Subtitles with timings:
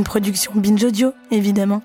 [0.00, 1.82] Une production Binge Audio, évidemment.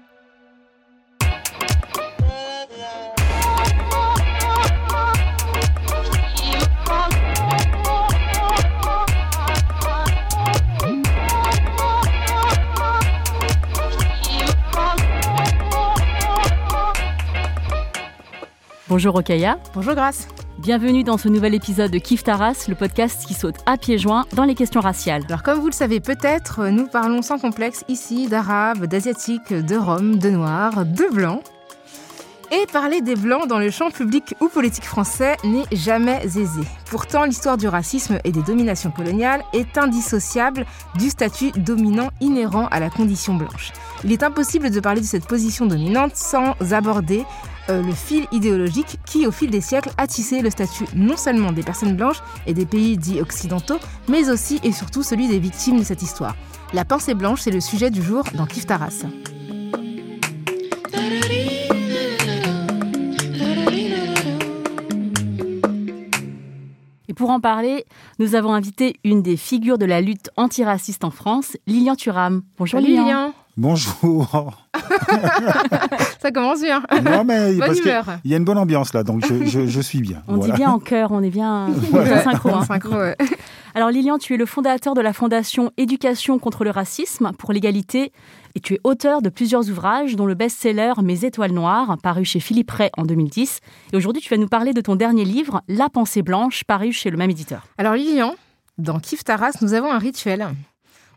[18.87, 19.59] Bonjour Okaya.
[19.73, 20.29] Bonjour Grace.
[20.57, 24.25] Bienvenue dans ce nouvel épisode de Kif Taras, le podcast qui saute à pieds joints
[24.33, 25.23] dans les questions raciales.
[25.27, 30.17] Alors comme vous le savez peut-être, nous parlons sans complexe ici d'arabes, d'asiatiques, de roms,
[30.17, 31.43] de noirs, de blancs.
[32.51, 36.47] Et parler des blancs dans le champ public ou politique français n'est jamais aisé.
[36.89, 40.65] Pourtant, l'histoire du racisme et des dominations coloniales est indissociable
[40.97, 43.73] du statut dominant inhérent à la condition blanche.
[44.05, 47.25] Il est impossible de parler de cette position dominante sans aborder
[47.69, 51.51] euh, le fil idéologique qui, au fil des siècles, a tissé le statut non seulement
[51.51, 55.79] des personnes blanches et des pays dits occidentaux, mais aussi et surtout celui des victimes
[55.79, 56.35] de cette histoire.
[56.73, 59.05] La pensée blanche, c'est le sujet du jour dans Kif Taras.
[67.07, 67.85] Et pour en parler,
[68.19, 72.43] nous avons invité une des figures de la lutte antiraciste en France, Lilian Thuram.
[72.57, 72.79] Bonjour.
[72.79, 73.33] Lilian.
[73.57, 74.51] Bonjour.
[76.19, 76.83] Ça commence bien.
[77.03, 78.05] Non, mais Bonne parce humeur.
[78.25, 80.23] y a une bonne ambiance là, donc je, je- je suis bien.
[80.27, 80.53] On Voilà.
[80.53, 82.49] dit bien en chœur, on est bien, on est bien Ouais, synchro.
[82.49, 82.65] hein.
[82.65, 83.15] synchro, ouais.
[83.75, 88.11] Alors Lilian, tu es le fondateur de la fondation Éducation contre le racisme pour l'égalité
[88.55, 92.39] et tu es auteur de plusieurs ouvrages dont le best-seller Mes étoiles noires, paru chez
[92.39, 93.59] Philippe Ray en 2010.
[93.93, 97.09] Et aujourd'hui, tu vas nous parler de ton dernier livre, La pensée blanche, paru chez
[97.09, 97.65] le même éditeur.
[97.77, 98.35] Alors Lilian,
[98.77, 100.45] dans Kif Taras, nous avons un rituel.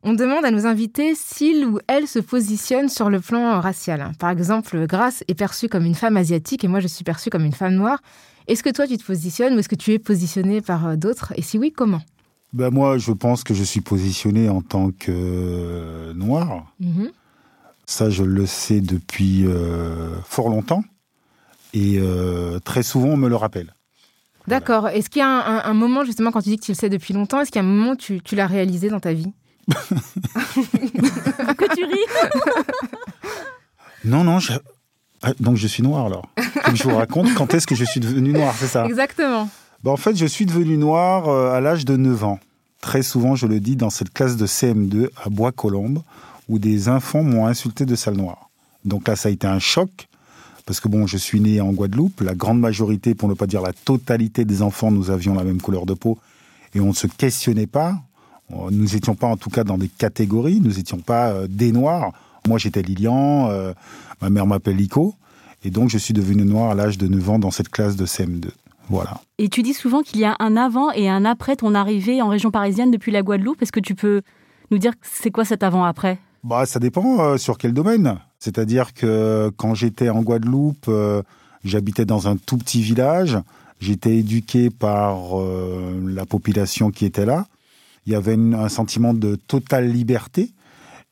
[0.02, 4.12] On demande à nos invités s'ils ou elles se positionnent sur le plan racial.
[4.18, 7.44] Par exemple, Grace est perçue comme une femme asiatique et moi je suis perçue comme
[7.44, 7.98] une femme noire.
[8.46, 11.32] Est-ce que toi tu te positionnes ou est-ce que tu es positionné par euh, d'autres?
[11.36, 12.00] Et si oui, comment?
[12.54, 16.72] Ben, moi, je pense que je suis positionné en tant que euh, noir.
[16.80, 17.10] Mhm.
[17.84, 20.82] Ça, je le sais depuis euh, fort longtemps.
[21.74, 23.74] Et euh, très souvent, on me le rappelle.
[24.46, 24.88] D'accord.
[24.88, 26.76] Est-ce qu'il y a un, un- un moment, justement, quand tu dis que tu le
[26.76, 29.00] sais depuis longtemps, est-ce qu'il y a un moment où tu, tu l'as réalisé dans
[29.00, 29.30] ta vie?
[31.56, 32.06] Que tu ris
[34.04, 34.52] Non, non, je...
[35.22, 36.28] Ah, donc je suis noir alors.
[36.64, 38.86] Que je vous raconte quand est-ce que je suis devenu noir, c'est ça?
[38.86, 39.48] Exactement.
[39.82, 42.38] Ben, En fait, je suis devenu noir euh, à l'âge de 9 ans.
[42.80, 46.02] Très souvent, je le dis, dans cette classe de CM2 à Bois-Colombes,
[46.48, 48.48] où des enfants m'ont insulté de sale noire.
[48.84, 50.08] Donc là, ça a été un choc,
[50.64, 52.20] parce que bon, je suis né en Guadeloupe.
[52.20, 55.60] La grande majorité, pour ne pas dire la totalité des enfants, nous avions la même
[55.60, 56.18] couleur de peau,
[56.74, 57.96] et on ne se questionnait pas.
[58.52, 60.60] Euh, Nous n'étions pas, en tout cas, dans des catégories.
[60.60, 62.12] Nous n'étions pas euh, des noirs.
[62.46, 63.74] Moi, j'étais Lilian, euh,
[64.22, 65.14] ma mère m'appelle Lico,
[65.64, 68.06] et donc je suis devenu noir à l'âge de 9 ans dans cette classe de
[68.06, 68.48] CM2.
[68.88, 69.20] Voilà.
[69.36, 72.28] Et tu dis souvent qu'il y a un avant et un après ton arrivée en
[72.28, 73.60] région parisienne depuis la Guadeloupe.
[73.60, 74.22] Est-ce que tu peux
[74.70, 78.18] nous dire c'est quoi cet avant-après Bah, ça dépend euh, sur quel domaine.
[78.38, 80.90] C'est-à-dire que quand j'étais en Guadeloupe,
[81.64, 83.36] j'habitais dans un tout petit village.
[83.80, 85.18] J'étais éduqué par
[86.06, 87.46] la population qui était là.
[88.08, 90.50] Il y avait un sentiment de totale liberté.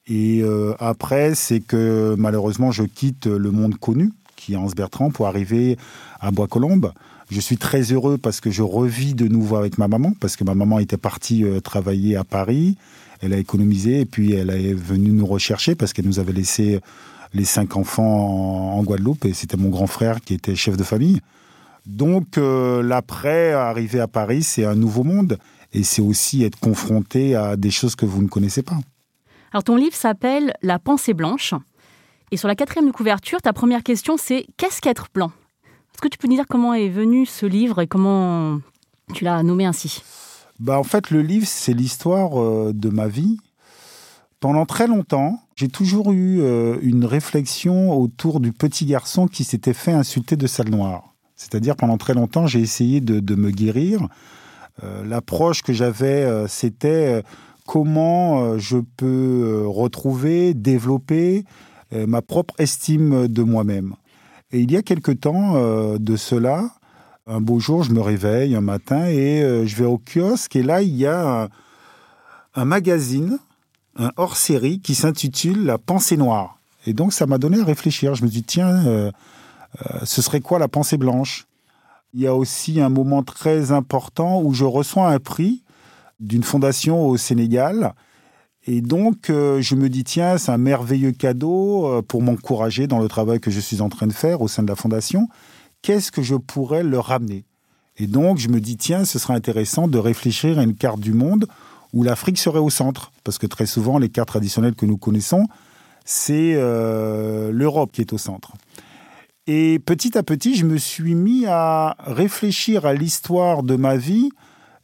[0.07, 5.11] Et euh, après, c'est que malheureusement, je quitte le monde connu, qui est Anse Bertrand,
[5.11, 5.77] pour arriver
[6.21, 6.93] à Bois-Colombes.
[7.31, 10.45] Je suis très heureux parce que je revis de nouveau avec ma maman, parce que
[10.45, 12.79] ma maman était partie euh, travailler à Paris.
[13.21, 16.81] Elle a économisé et puis elle est venue nous rechercher parce qu'elle nous avait laissé
[17.35, 21.21] les cinq enfants en, Guadeloupe et c'était mon grand frère qui était chef de famille.
[21.85, 25.37] Donc euh, l'après, arriver à Paris, c'est un nouveau monde
[25.77, 28.79] et c'est aussi être confronté à des choses que vous ne connaissez pas.
[29.53, 31.55] Alors ton livre s'appelle La pensée blanche.
[32.33, 35.31] Et sur la quatrième de couverture, ta première question c'est qu'est-ce qu'être blanc?
[35.95, 38.59] Est-ce que tu peux nous dire comment est venu ce livre et comment
[39.15, 40.03] tu l'as nommé ainsi?
[40.59, 43.39] Bah, en fait, le livre, c'est l'histoire euh, de ma vie.
[44.41, 49.75] Pendant très longtemps, j'ai toujours eu euh, une réflexion autour du petit garçon qui s'était
[49.75, 51.15] fait insulter de sale noire.
[51.35, 54.09] C'est-à-dire, pendant très longtemps, j'ai essayé de, de me guérir.
[54.83, 57.23] Euh, L'approche que j'avais, euh, c'était euh,
[57.67, 61.45] comment je peux retrouver, développer
[61.93, 63.95] ma propre estime de moi-même.
[64.53, 65.55] Et il y a quelque temps
[65.99, 66.71] de cela,
[67.27, 70.83] Un beau jour, je me réveille un matin et je vais au kiosque et là,
[70.83, 71.49] il y a
[72.55, 73.39] un, magazine,
[73.97, 76.61] un hors-série qui s'intitule La pensée noire.
[76.87, 78.15] Et donc, ça m'a donné à réfléchir.
[78.15, 79.13] Je me dis, tiens,
[80.05, 81.47] ce serait quoi la pensée blanche?
[82.13, 85.63] Il y a aussi un moment très important où je reçois un prix
[86.21, 87.95] d'une fondation au Sénégal.
[88.67, 92.99] Et donc, euh, je me dis, tiens, c'est un merveilleux cadeau euh, pour m'encourager dans
[92.99, 95.29] le travail que je suis en train de faire au sein de la fondation.
[95.83, 97.45] Qu'est-ce que je pourrais leur ramener?
[97.99, 101.13] Et donc, je me dis, tiens, ce serait intéressant de réfléchir à une carte du
[101.13, 101.47] monde
[101.93, 103.13] où l'Afrique serait au centre.
[103.25, 105.47] Parce que très souvent, les cartes traditionnelles que nous connaissons,
[106.05, 108.53] c'est euh, l'Europe qui est au centre.
[109.47, 114.31] Et petit à petit, je me suis mis à réfléchir à l'histoire de ma vie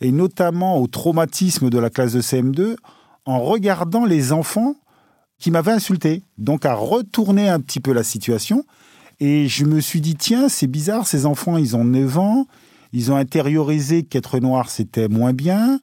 [0.00, 2.76] et notamment au traumatisme de la classe de CM2
[3.24, 4.76] en regardant les enfants
[5.38, 6.22] qui m'avaient insulté.
[6.38, 8.64] Donc à retourner un petit peu la situation.
[9.18, 12.46] Et je me suis dit, tiens, c'est bizarre, ces enfants, ils ont 9 ans,
[12.92, 15.80] ils ont intériorisé qu'être noir, c'était moins bien,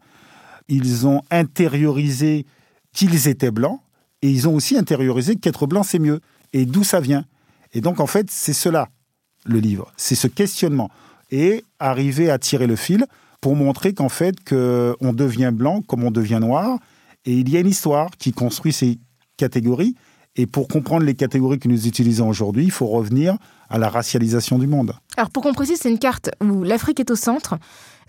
[0.68, 2.46] ils ont intériorisé
[2.94, 3.80] qu'ils étaient blancs,
[4.22, 6.20] et ils ont aussi intériorisé qu'être blanc, c'est mieux.
[6.52, 7.26] Et d'où ça vient?
[7.74, 8.90] Et donc, en fait, c'est cela,
[9.46, 9.92] le livre.
[9.98, 10.90] C'est ce questionnement.
[11.32, 13.06] Et arriver à tirer le fil
[13.42, 16.80] pour montrer qu'en fait, que on devient blanc comme on devient noir.
[17.26, 19.00] Et il y a une histoire qui construit ces
[19.38, 19.96] catégories.
[20.36, 23.38] Et pour comprendre les catégories que nous utilisons aujourd'hui, il faut revenir
[23.70, 24.94] à la racialisation du monde.
[25.18, 27.58] Alors pour qu'on c'est une carte où l'Afrique est au centre.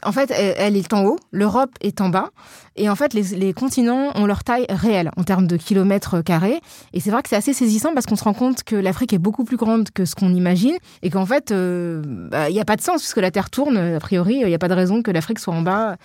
[0.02, 2.30] En fait, elle, est en haut, l'Europe est en bas,
[2.76, 6.60] et en fait, les, continents ont leur taille réelle en termes de kilomètres carrés.
[6.92, 9.18] Et c'est vrai que c'est assez saisissant parce qu'on se rend compte que l'Afrique est
[9.18, 12.64] beaucoup plus grande que ce qu'on imagine, et qu'en fait, euh, bah, il n'y a
[12.64, 13.76] pas de sens puisque la Terre tourne.
[13.76, 15.96] A priori, il n'y a pas de raison que l'Afrique soit en bas.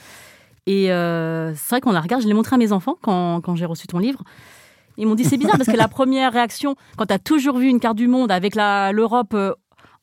[0.67, 3.55] Et euh, c'est vrai qu'on la regarde, je l'ai montré à mes enfants quand, quand
[3.55, 4.23] j'ai reçu ton livre.
[4.97, 7.67] Ils m'ont dit c'est bizarre parce que la première réaction, quand tu as toujours vu
[7.67, 9.53] une carte du monde avec l'Europe euh,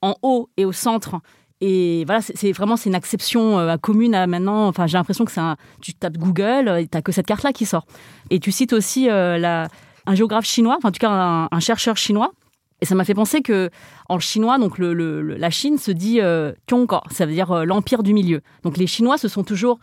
[0.03, 1.17] en haut et au centre,
[1.65, 4.67] et voilà, c'est- vraiment c'est une acception euh, commune à maintenant.
[4.67, 5.57] Enfin, j'ai l'impression que c'est un.
[5.81, 7.87] Tu tapes Google, euh, et t'as que cette carte-là qui sort.
[8.31, 9.67] Et tu cites aussi euh,
[10.07, 12.33] un géographe chinois, enfin en tout cas un, chercheur chinois.
[12.81, 13.71] Et ça m'a fait penser que
[14.09, 16.51] en chinois, donc la Chine se dit euh,
[17.13, 18.41] ça veut dire l'empire du milieu.
[18.65, 19.79] Donc les Chinois se sont toujours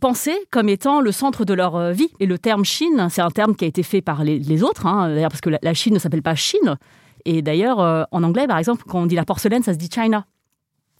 [0.00, 2.10] pensés comme étant le centre de leur vie.
[2.20, 5.08] Et le terme Chine, c'est un terme qui a été fait par les, autres, hein,
[5.08, 6.76] d'ailleurs parce que la, la Chine ne s'appelle pas Chine.
[7.24, 10.26] Et d'ailleurs, en anglais, par exemple, quand on dit la porcelaine, ça se dit China.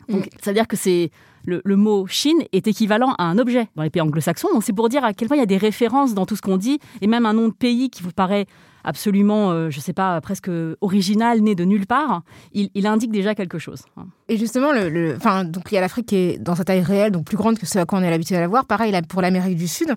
[0.08, 1.10] Donc, ça veut dire que c'est
[1.44, 4.48] le, le mot Chine est équivalent à un objet dans les pays anglo-saxons.
[4.52, 6.42] Donc, c'est pour dire à quel point il y a des références dans tout ce
[6.42, 8.46] qu'on dit, et même un nom de pays qui vous paraît
[8.84, 10.50] absolument, euh, je sais pas, presque
[10.80, 12.22] original, né de nulle part,
[12.52, 13.82] il, il indique déjà quelque chose.
[13.96, 14.06] hein.
[14.28, 16.80] Et justement, le, le- enfin, donc il y a l'Afrique qui est dans sa taille
[16.80, 18.64] réelle, donc plus grande que ce à quoi on est l'habitude à la voir.
[18.64, 19.94] Pareil là, pour l'Amérique du Sud.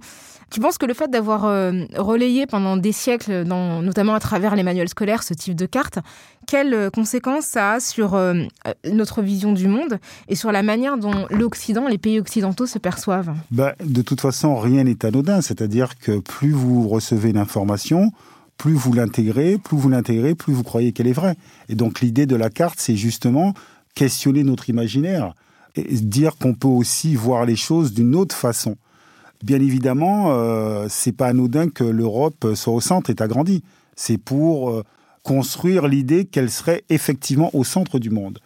[0.50, 4.56] Tu penses que le fait d'avoir euh, relayé pendant des siècles, dans, notamment à travers
[4.56, 6.00] les manuels scolaires, ce type de carte,
[6.46, 8.34] quelles euh, conséquences ça a sur euh,
[8.90, 9.98] notre vision du monde
[10.30, 13.34] et sur la manière dont l'Occident, les pays occidentaux se perçoivent?
[13.52, 15.42] Bah, de toute façon, rien n'est anodin.
[15.42, 18.12] C'est-à-dire que plus vous recevez l'information,
[18.58, 21.36] plus vous l'intégrez, plus vous l'intégrez, plus vous croyez qu'elle est vraie.
[21.70, 23.54] Et donc l'idée de la carte, c'est justement
[23.96, 25.34] questionner notre imaginaire
[25.76, 28.76] et dire qu'on peut aussi voir les choses d'une autre façon.
[29.44, 33.64] Bien évidemment, euh, c'est pas anodin que l'Europe soit au centre et agrandie.
[33.96, 34.84] C'est pour euh,
[35.24, 38.40] construire l'idée qu'elle serait effectivement au centre du monde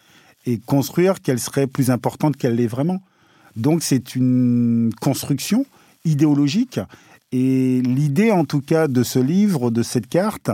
[0.46, 3.02] et construire qu'elle serait plus importante qu'elle l'est vraiment.
[3.56, 5.66] Donc c'est une construction
[6.06, 6.80] idéologique.
[7.32, 10.52] Et l'idée, en tout cas, de ce livre, de cette carte,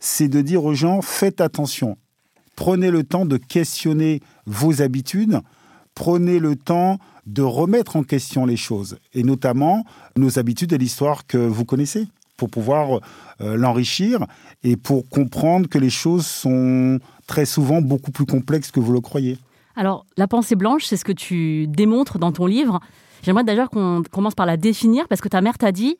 [0.00, 1.96] c'est de dire aux gens, faites attention.
[2.54, 5.40] Prenez le temps de questionner vos habitudes.
[5.94, 8.98] Prenez le temps de remettre en question les choses.
[9.14, 9.84] Et notamment
[10.16, 13.00] nos habitudes et l'histoire que vous connaissez pour pouvoir
[13.40, 14.24] euh, l'enrichir
[14.62, 19.00] et pour comprendre que les choses sont très souvent beaucoup plus complexes que vous le
[19.00, 19.38] croyez.
[19.76, 22.80] Alors, la pensée blanche, c'est ce que tu démontres dans ton livre.
[23.22, 25.98] J'aimerais d'ailleurs qu'on commence par la définir parce que ta mère t'a dit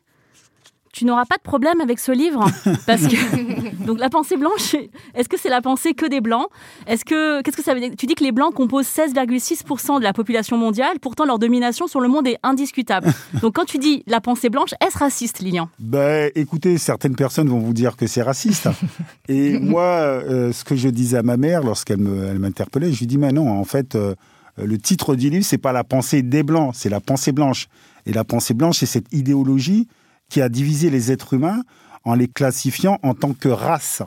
[0.99, 2.45] tu n'auras pas de problème avec ce livre
[2.87, 4.75] parce que donc la pensée blanche
[5.15, 6.49] est-ce que c'est la pensée que des blancs?
[6.87, 7.91] Est-ce que qu'est-ce que ça veut dire?
[7.97, 12.01] Tu dis que les blancs composent 16,6% de la population mondiale pourtant leur domination sur
[12.01, 15.69] le monde est indiscutable donc quand tu dis la pensée blanche est-ce raciste Lilian?
[15.79, 18.69] Ben, écoutez, certaines personnes vont vous dire que c'est raciste.
[19.29, 23.01] Et moi, euh, ce que je disais à ma mère lorsqu'elle me, elle m'interpellait, je
[23.01, 24.15] lui dis, mais non, en fait, euh,
[24.57, 27.69] le titre du livre, c'est pas la pensée des blancs, c'est la pensée blanche.
[28.07, 29.87] Et la pensée blanche, c'est cette idéologie
[30.29, 31.63] qui a divisé les êtres humains
[32.05, 34.03] en les classifiant en tant que race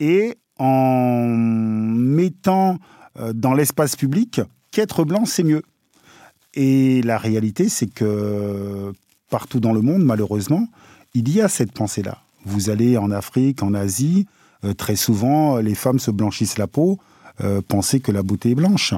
[0.00, 2.78] et en mettant
[3.18, 5.62] euh, dans l'espace public qu'être blanc, c'est mieux.
[6.54, 8.92] Et la réalité, c'est que
[9.28, 10.68] partout dans le monde, malheureusement,
[11.14, 12.18] il y a cette pensée-là.
[12.44, 14.26] Vous allez en Afrique, en Asie,
[14.64, 16.98] euh, très souvent, les femmes se blanchissent la peau,
[17.42, 18.94] euh, penser que la beauté est blanche.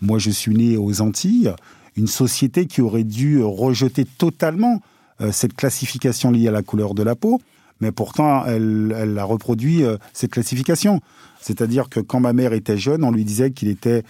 [0.00, 1.52] Moi, je suis né aux Antilles,
[1.96, 4.80] une société qui aurait dû rejeter totalement
[5.30, 7.40] cette classification liée à la couleur de la peau,
[7.82, 11.00] mais pourtant, elle, elle a reproduit euh, cette classification.
[11.40, 14.04] C'est-à-dire que quand ma mère était jeune, on lui disait qu'il était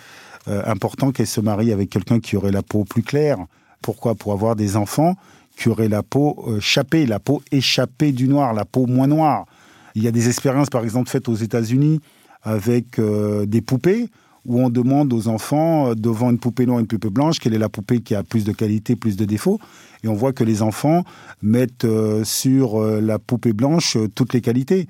[0.47, 3.38] euh, important qu'elle se marie avec quelqu'un qui aurait la peau plus claire.
[3.80, 4.14] Pourquoi?
[4.14, 5.16] Pour avoir des enfants
[5.56, 9.47] qui auraient la peau euh, chapée, la peau échappée du noir, la peau moins noire.
[9.94, 12.00] Il y a des expériences, par exemple, faites aux États-Unis
[12.42, 14.11] avec euh, des poupées
[14.44, 17.54] où on demande aux enfants, euh, devant une poupée noire et une poupée blanche, quelle
[17.54, 19.58] est la poupée qui a plus de qualité, plus de défauts.
[20.02, 21.04] Et on voit que les enfants
[21.42, 24.88] mettent euh, sur euh, la poupée blanche toutes les qualités.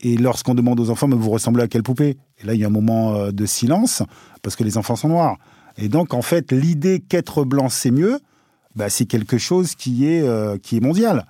[0.00, 2.16] Et lorsqu'on demande aux enfants, mais vous ressemblez à quelle poupée?
[2.38, 4.02] Et là, il y a un moment de silence,
[4.42, 5.38] parce que les enfants sont noirs.
[5.78, 8.18] Et donc, en fait, l'idée qu'être blanc, c'est mieux,
[8.76, 10.28] bah, c'est quelque chose qui est,
[10.60, 11.24] qui est mondial.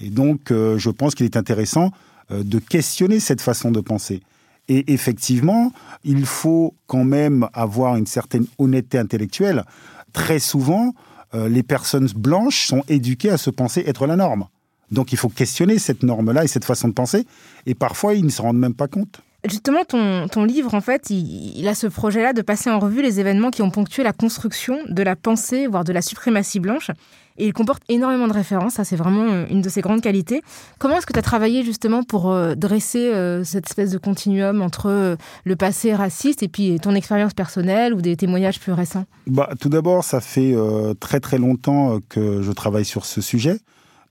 [0.00, 1.92] Et donc, je pense qu'il est intéressant
[2.30, 4.22] de questionner cette façon de penser.
[4.68, 5.72] Et effectivement,
[6.04, 9.64] il faut quand même avoir une certaine honnêteté intellectuelle.
[10.12, 10.92] Très souvent,
[11.34, 14.46] euh, les personnes blanches sont éduquées à se penser être la norme.
[14.90, 17.26] Donc il faut questionner cette norme-là et cette façon de penser.
[17.66, 19.20] Et parfois, ils ne se rendent même pas compte.
[19.48, 23.02] Justement, ton, ton livre, en fait, il, il a ce projet-là de passer en revue
[23.02, 26.90] les événements qui ont ponctué la construction de la pensée, voire de la suprématie blanche.
[27.38, 30.42] Et il comporte énormément de références, ça c'est vraiment euh, une de ses grandes qualités.
[30.78, 34.62] Comment est-ce que tu as travaillé justement pour euh, dresser euh, cette espèce de continuum
[34.62, 39.04] entre le passé raciste et puis ton expérience personnelle ou des témoignages plus récents?
[39.26, 40.54] Bah, tout d'abord, ça fait
[41.00, 43.58] très très longtemps que je travaille sur ce sujet.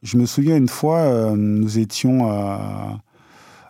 [0.04, 3.00] Je me souviens une fois, nous étions à,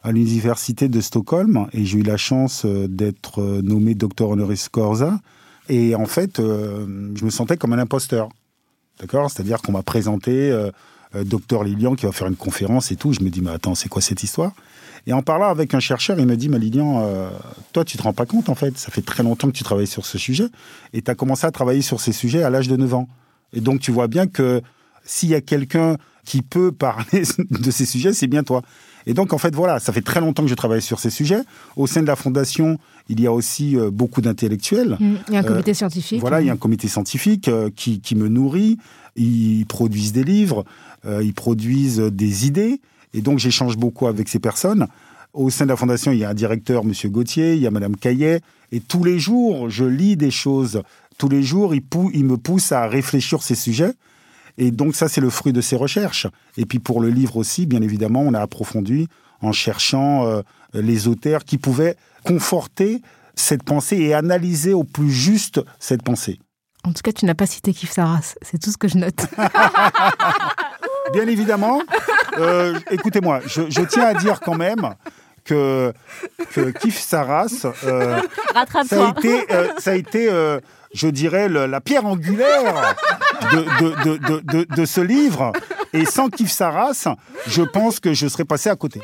[0.03, 5.19] à l'université de Stockholm et j'ai eu la chance d'être nommé docteur honoris causa.
[5.69, 8.29] Et en fait, je me sentais comme un imposteur.
[8.99, 9.29] D'accord?
[9.29, 10.71] C'est-à-dire qu'on m'a présenté euh,
[11.15, 13.13] euh, docteur Lilian qui va faire une conférence et tout.
[13.13, 14.53] Je me dis, mais attends, c'est quoi cette histoire?
[15.07, 17.29] Et en parlant avec un chercheur, il me dit, mais Lilian, euh,
[17.73, 18.77] toi, tu te rends pas compte en fait.
[18.77, 20.47] Ça fait très longtemps que tu travailles sur ce sujet
[20.93, 23.09] et tu as commencé à travailler sur ces sujets à l'âge de 9 ans.
[23.53, 24.61] Et donc, tu vois bien que
[25.03, 28.61] s'il y a quelqu'un qui peut parler de ces sujets, c'est bien toi.
[29.07, 31.41] Et donc, en fait, voilà, ça fait très longtemps que je travaille sur ces sujets.
[31.75, 34.97] Au sein de la Fondation, il y a aussi euh, beaucoup d'intellectuels.
[34.99, 36.19] Il y a un Euh, comité scientifique.
[36.21, 38.77] Voilà, il y a un comité scientifique euh, qui, qui me nourrit.
[39.15, 40.65] Ils produisent des livres,
[41.07, 42.81] ils produisent des idées.
[43.13, 44.87] Et donc, j'échange beaucoup avec ces personnes.
[45.33, 47.71] Au sein de la Fondation, il y a un directeur, Monsieur Gauthier, il y a
[47.71, 48.41] Madame Caillet.
[48.73, 50.81] Et tous les jours, je lis des choses.
[51.17, 53.93] Tous les jours, il, pou- il me pousse à réfléchir ces sujets.
[54.57, 56.27] Et donc, ça, c'est le fruit de ces recherches.
[56.57, 59.07] Et puis, pour le livre aussi, bien évidemment, on a approfondi
[59.41, 60.41] en cherchant euh,
[60.73, 63.01] les auteurs qui pouvaient conforter
[63.35, 66.39] cette pensée et analyser au plus juste cette pensée.
[66.83, 68.35] En tout cas, tu n'as pas cité Kif Saras.
[68.41, 69.25] C'est tout ce que je note.
[71.13, 71.81] Bien évidemment,
[72.37, 74.95] euh, écoutez-moi, je, je tiens à dire quand même
[75.45, 75.93] que,
[76.53, 78.19] que Kif Saras, euh,
[78.89, 80.59] ça a été, euh, ça a été euh,
[80.93, 82.95] je dirais, le- la pierre angulaire
[83.51, 85.51] de, de, de, de, de- de ce livre.
[85.93, 87.07] Et sans Kif Saras,
[87.47, 89.01] je pense que je serais passé à côté.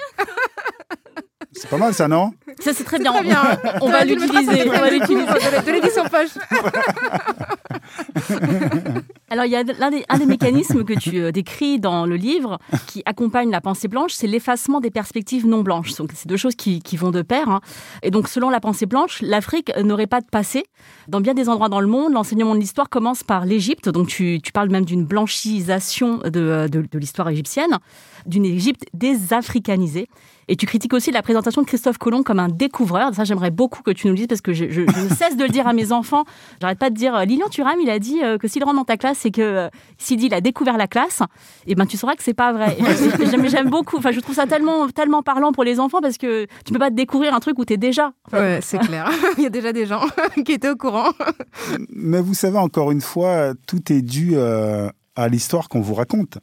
[1.53, 2.31] C'est pas mal ça, non?
[2.59, 3.11] Ça, c'est très bien.
[3.11, 3.41] Très bien.
[3.81, 4.69] On va l'utiliser.
[4.69, 5.25] On va l'utiliser.
[5.27, 6.29] De l'édition poche.
[9.31, 9.73] Alors, il y a des,
[10.09, 14.11] un des mécanismes que tu euh, décris dans le livre qui accompagne la pensée blanche,
[14.13, 15.95] c'est l'effacement des perspectives non blanches.
[15.95, 17.47] Donc, c'est deux choses qui, vont de pair.
[17.47, 17.61] hein.
[18.03, 20.65] Et donc, selon la pensée blanche, l'Afrique n'aurait pas de passé.
[21.07, 23.87] Dans bien des endroits dans le monde, l'enseignement de l'histoire commence par l'Égypte.
[23.87, 27.79] Donc, tu, parles même d'une blanchisation de, de, l'histoire égyptienne,
[28.25, 30.07] d'une Égypte désafricanisée.
[30.47, 33.13] Et tu critiques aussi la présentation de Christophe Colomb comme un découvreur.
[33.15, 35.37] Ça, j'aimerais beaucoup que tu nous le dises parce que je, je- je ne cesse
[35.37, 36.25] de le dire à mes enfants.
[36.59, 38.83] J'arrête pas de dire euh, Lilian Thuram, il a dit euh, que s'il rentre dans
[38.83, 41.21] ta classe, c'est que euh, s'il dit il a découvert la classe,
[41.67, 42.77] et ben tu sauras que c'est pas vrai.
[43.49, 43.97] J'aime, beaucoup.
[43.97, 46.89] Enfin, je trouve ça tellement, tellement parlant pour les enfants parce que tu peux pas
[46.89, 48.13] découvrir un truc où t'es déjà.
[48.33, 49.09] Ouais, c'est clair.
[49.37, 50.01] Il y a déjà des gens
[50.45, 51.11] qui étaient au courant.
[51.89, 56.37] Mais vous savez, encore une fois, tout est dû euh, à l'histoire qu'on vous raconte.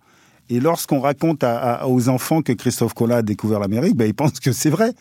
[0.50, 4.14] Et lorsqu'on raconte à- à- aux enfants que Christophe Colomb a découvert l'Amérique, ben, ils
[4.14, 4.92] pensent que c'est vrai.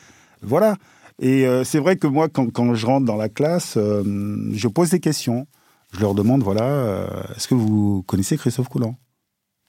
[0.41, 0.75] Voilà.
[1.19, 4.03] Et euh, c'est vrai que moi, quand, quand je rentre dans la classe, euh,
[4.51, 5.47] je pose des questions.
[5.93, 8.95] Je leur demande, voilà, euh, est-ce que vous connaissez Christophe Colomb?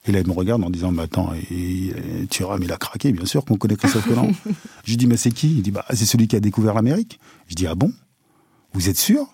[0.05, 3.11] Et là, ils me regardent en disant, mais attends, et, et, Thuram, il a craqué,
[3.11, 4.31] bien sûr qu'on connaît Christophe Colomb.
[4.85, 5.49] je lui dis, mais c'est qui?
[5.57, 7.19] Il dit, bah, c'est celui qui a découvert l'Amérique.
[7.47, 7.91] Je dis, ah bon?
[8.73, 9.25] Vous êtes sûr?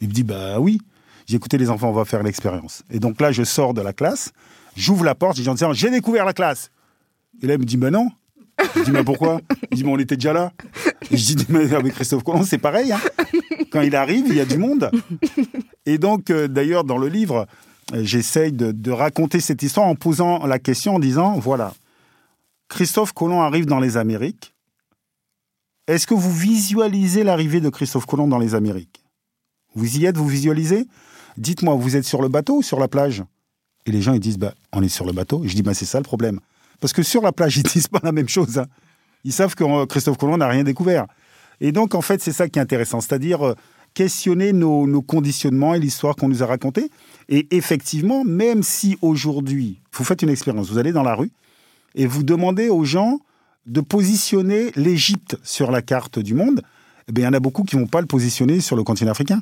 [0.00, 0.80] Il me dit, bah oui.
[1.26, 2.82] J'ai écouté les enfants, on va faire l'expérience.
[2.90, 4.32] Et donc là, je sors de la classe,
[4.76, 6.70] j'ouvre la porte, je dis en disant, j'ai découvert la classe.
[7.42, 8.10] Et là, il me dit, mais non.
[8.76, 9.40] Je dis, mais pourquoi?
[9.70, 10.52] Il dit, mais on était déjà là.
[11.10, 12.92] Et je dis, mais avec Christophe Colomb, c'est pareil.
[12.92, 13.00] hein.
[13.70, 14.90] Quand il arrive, il y a du monde.
[15.86, 17.46] Et donc, euh, d'ailleurs, dans le livre,
[17.94, 21.72] euh, j'essaye de, raconter cette histoire en posant la question en disant, voilà,
[22.68, 24.52] Christophe Colomb arrive dans les Amériques.
[25.86, 29.04] Est-ce que vous visualisez l'arrivée de Christophe Colomb dans les Amériques?
[29.74, 30.88] Vous y êtes, vous visualisez?
[31.36, 33.22] Dites-moi, vous êtes sur le bateau ou sur la plage?
[33.84, 35.42] Et les gens, ils disent, bah, on est sur le bateau.
[35.44, 36.40] Je dis, bah, c'est ça le problème.
[36.80, 38.58] Parce que sur la plage, ils disent pas la même chose.
[38.58, 38.66] hein.
[39.22, 41.06] Ils savent que euh, Christophe Colomb n'a rien découvert.
[41.60, 43.00] Et donc, en fait, c'est ça qui est intéressant.
[43.00, 43.54] C'est-à-dire
[43.96, 46.90] questionner nos, nos conditionnements et l'histoire qu'on nous a racontée.
[47.30, 51.32] Et effectivement, même si aujourd'hui, vous faites une expérience, vous allez dans la rue
[51.94, 53.20] et vous demandez aux gens
[53.64, 56.60] de positionner l'Égypte sur la carte du monde,
[57.08, 58.84] eh bien, il y en a beaucoup qui ne vont pas le positionner sur le
[58.84, 59.40] continent africain.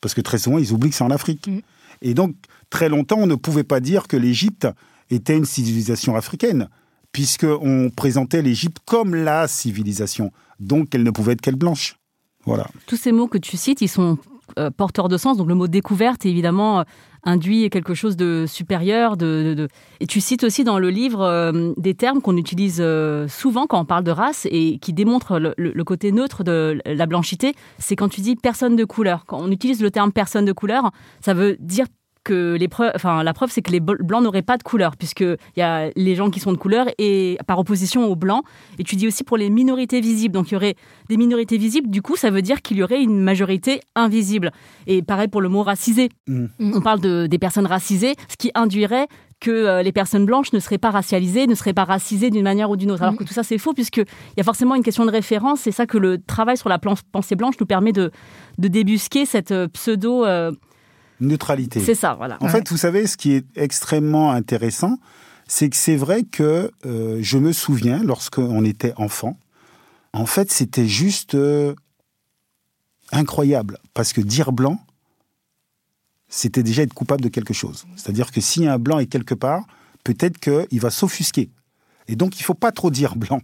[0.00, 1.46] Parce que très souvent, ils oublient que c'est en Afrique.
[1.46, 1.60] Mhm.
[2.00, 2.36] Et donc,
[2.70, 4.66] très longtemps, on ne pouvait pas dire que l'Égypte
[5.10, 6.68] était une civilisation africaine,
[7.12, 10.32] puisqu'on présentait l'Égypte comme la civilisation.
[10.58, 11.97] Donc, elle ne pouvait être qu'elle blanche.
[12.86, 14.18] Tous ces mots que tu cites, ils sont
[14.58, 15.36] euh, porteurs de sens.
[15.36, 16.82] Donc le mot découverte, évidemment, euh,
[17.24, 19.16] induit quelque chose de supérieur.
[19.16, 19.68] De,
[20.00, 22.82] Et tu cites aussi dans le livre euh, des termes qu'on utilise
[23.28, 27.06] souvent quand on parle de race et qui démontrent le- le côté neutre de la
[27.06, 27.54] blanchité.
[27.78, 29.24] C'est quand tu dis personne de couleur.
[29.26, 31.86] Quand on utilise le terme personne de couleur, ça veut dire
[32.28, 34.96] que les preuves, enfin, la preuve, c'est que les bl- blancs n'auraient pas de couleur,
[34.96, 38.42] puisqu'il y a les gens qui sont de couleur et par opposition aux blancs.
[38.78, 40.34] Et tu dis aussi pour les minorités visibles.
[40.34, 40.76] Donc il y aurait
[41.08, 44.52] des minorités visibles, du coup, ça veut dire qu'il y aurait une majorité invisible.
[44.86, 46.10] Et pareil pour le mot racisé.
[46.26, 46.46] Mm.
[46.76, 49.08] On parle de, des personnes racisées, ce qui induirait
[49.40, 52.68] que euh, les personnes blanches ne seraient pas racialisées, ne seraient pas racisées d'une manière
[52.70, 53.02] ou d'une autre.
[53.04, 54.04] Alors que tout ça, c'est faux, puisqu'il
[54.36, 55.60] y a forcément une question de référence.
[55.60, 58.10] C'est ça que le travail sur la pensée blanche nous permet de,
[58.58, 60.24] de débusquer cette euh, pseudo...
[60.24, 60.52] euh,
[61.20, 61.80] Neutralité.
[61.80, 62.38] c'est ça, voilà.
[62.40, 64.98] En fait, vous savez, ce qui est extrêmement intéressant,
[65.48, 69.36] c'est que c'est vrai que euh, je me souviens, lorsqu'on était enfant,
[70.12, 71.74] en fait, c'était juste euh,
[73.10, 73.78] incroyable.
[73.94, 74.78] Parce que dire blanc,
[76.28, 77.86] c'était déjà être coupable de quelque chose.
[77.96, 79.64] C'est-à-dire que si un blanc est quelque part,
[80.04, 81.50] peut-être qu'il va s'offusquer.
[82.06, 83.40] Et donc, il faut pas trop dire blanc.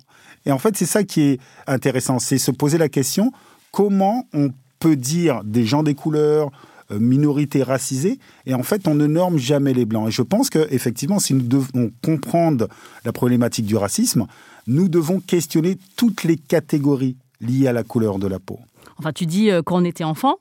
[0.46, 3.32] Et en fait, c'est ça qui est intéressant, c'est se poser la question,
[3.70, 6.50] comment on peut dire des gens des couleurs,
[6.94, 10.08] euh, minorités racisées, et en fait, on ne norme jamais les blancs.
[10.08, 12.68] Et je pense que effectivement, si nous devons comprendre
[13.04, 14.26] la problématique du racisme,
[14.66, 18.58] nous devons questionner toutes les catégories liées à la couleur de la peau.
[18.98, 20.36] Enfin, tu dis euh, quand on était enfant,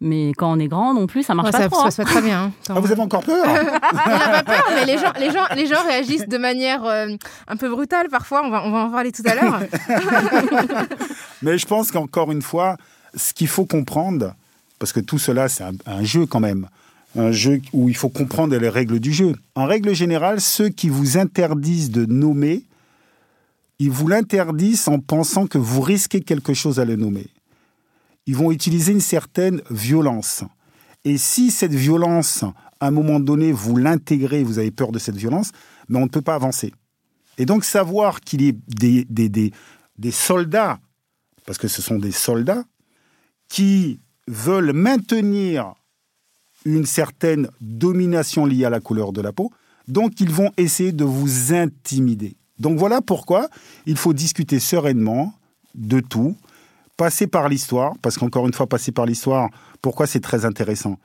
[0.00, 1.80] mais quand on est grand non plus, ça marche Ouais, pas ça, trop.
[1.80, 1.90] ça hein.
[1.90, 2.44] se passe très bien.
[2.44, 2.52] hein.
[2.68, 5.66] Ah, vous avez encore peur On n'a pas peur, mais les gens, les, gens, les
[5.66, 7.08] gens réagissent de manière euh,
[7.48, 8.42] un peu brutale parfois.
[8.44, 9.60] On va, on va en parler tout à l'heure.
[11.42, 12.76] Mais je pense qu'encore une fois,
[13.14, 14.34] ce qu'il faut comprendre,
[14.78, 16.68] parce que tout cela, c'est un, jeu quand même,
[17.14, 19.34] un jeu où il faut comprendre les règles du jeu.
[19.54, 22.64] En règle générale, ceux qui vous interdisent de nommer,
[23.78, 27.26] ils vous l'interdisent en pensant que vous risquez quelque chose à le nommer.
[28.26, 30.44] Ils vont utiliser une certaine violence.
[31.04, 32.44] Et si cette violence,
[32.80, 35.52] à un moment donné, vous l'intégrez, vous avez peur de cette violence,
[35.88, 36.72] mais on ne peut pas avancer.
[37.38, 39.52] Et donc savoir qu'il y a des, des, des,
[39.98, 40.78] des soldats,
[41.46, 42.64] parce que ce sont des soldats,
[43.48, 45.74] qui veulent maintenir
[46.64, 49.52] une certaine domination liée à la couleur de la peau,
[49.88, 52.36] donc ils vont essayer de vous intimider.
[52.58, 53.48] Donc voilà pourquoi
[53.86, 55.34] il faut discuter sereinement
[55.74, 56.36] de tout,
[56.96, 59.50] passer par l'histoire, parce qu'encore une fois, passer par l'histoire,
[59.82, 60.98] pourquoi c'est très intéressant?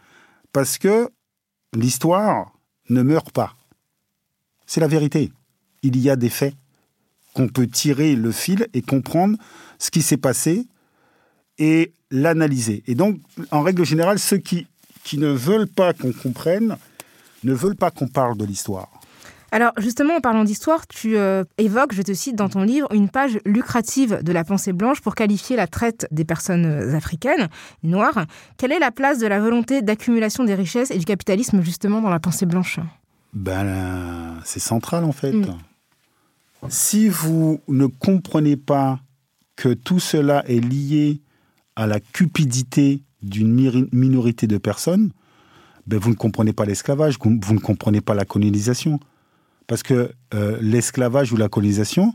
[0.53, 1.09] Parce que
[1.73, 2.53] l'histoire
[2.89, 3.55] ne meurt pas.
[4.65, 5.31] C'est la vérité.
[5.83, 6.55] Il y a des faits
[7.33, 9.37] qu'on peut tirer le fil et comprendre
[9.79, 10.65] ce qui s'est passé
[11.61, 12.83] et l'analyser.
[12.87, 13.19] Et donc,
[13.51, 14.67] en règle générale, ceux qui,
[15.03, 16.75] qui ne veulent pas qu'on comprenne
[17.43, 18.89] ne veulent pas qu'on parle de l'histoire.
[19.53, 23.09] Alors justement, en parlant d'histoire, tu euh, évoques, je te cite dans ton livre, une
[23.09, 27.49] page lucrative de la pensée blanche pour qualifier la traite des personnes euh, africaines,
[27.83, 28.25] noires.
[28.57, 32.09] Quelle est la place de la volonté d'accumulation des richesses et du capitalisme justement dans
[32.09, 32.79] la pensée blanche?
[33.33, 35.33] Ben, c'est central en fait.
[35.33, 35.57] Mm.
[36.69, 38.99] Si vous ne comprenez pas
[39.57, 41.21] que tout cela est lié
[41.75, 45.11] à la cupidité d'une minorité de personnes,
[45.87, 48.99] ben vous ne comprenez pas l'esclavage, vous vous ne comprenez pas la colonisation.
[49.67, 52.13] Parce que euh, l'esclavage ou la colonisation,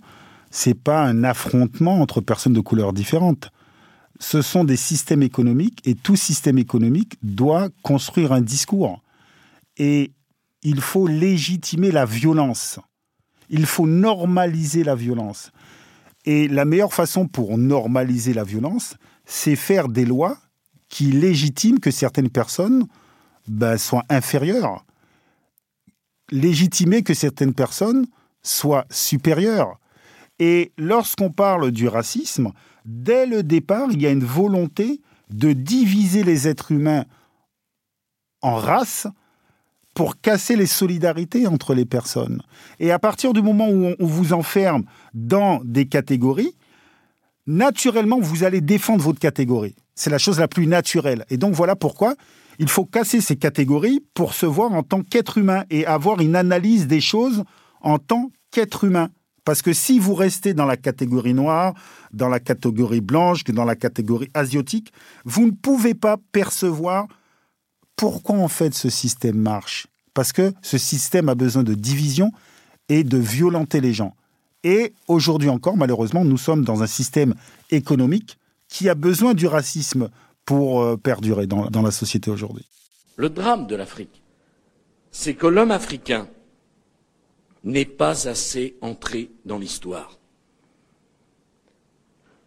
[0.50, 3.50] c'est pas un affrontement entre personnes de couleurs différentes.
[4.18, 9.02] Ce sont des systèmes économiques et tout système économique doit construire un discours.
[9.76, 10.12] Et
[10.62, 12.80] il faut légitimer la violence.
[13.50, 15.52] Il faut normaliser la violence.
[16.24, 20.38] Et la meilleure façon pour normaliser la violence, c'est faire des lois
[20.88, 22.86] qui légitiment que certaines personnes
[23.48, 24.84] ben, soient inférieures.
[26.30, 28.06] Légitimer que certaines personnes
[28.42, 29.78] soient supérieures.
[30.38, 32.52] Et lorsqu'on parle du racisme,
[32.84, 37.04] dès le départ, il y a une volonté de diviser les êtres humains
[38.42, 39.08] en races
[39.94, 42.42] pour casser les solidarités entre les personnes.
[42.78, 44.84] Et à partir du moment où on vous enferme
[45.14, 46.54] dans des catégories,
[47.46, 49.76] naturellement, vous allez défendre votre catégorie.
[49.94, 51.24] C'est la chose la plus naturelle.
[51.30, 52.14] Et donc voilà pourquoi
[52.58, 56.36] il faut casser ces catégories pour se voir en tant qu'être humain et avoir une
[56.36, 57.44] analyse des choses
[57.80, 59.10] en tant qu'être humain.
[59.44, 61.74] Parce que si vous restez dans la catégorie noire,
[62.12, 64.92] dans la catégorie blanche, dans la catégorie asiatique,
[65.24, 67.06] vous ne pouvez pas percevoir
[67.94, 69.86] pourquoi en fait ce système marche.
[70.14, 72.32] Parce que ce système a besoin de division
[72.88, 74.14] et de violenter les gens.
[74.66, 77.36] Et aujourd'hui encore, malheureusement, nous sommes dans un système
[77.70, 80.10] économique qui a besoin du racisme
[80.44, 82.66] pour euh, perdurer dans, dans la société aujourd'hui.
[83.14, 84.22] Le drame de l'Afrique,
[85.12, 86.26] c'est que l'homme africain
[87.62, 90.18] n'est pas assez entré dans l'histoire.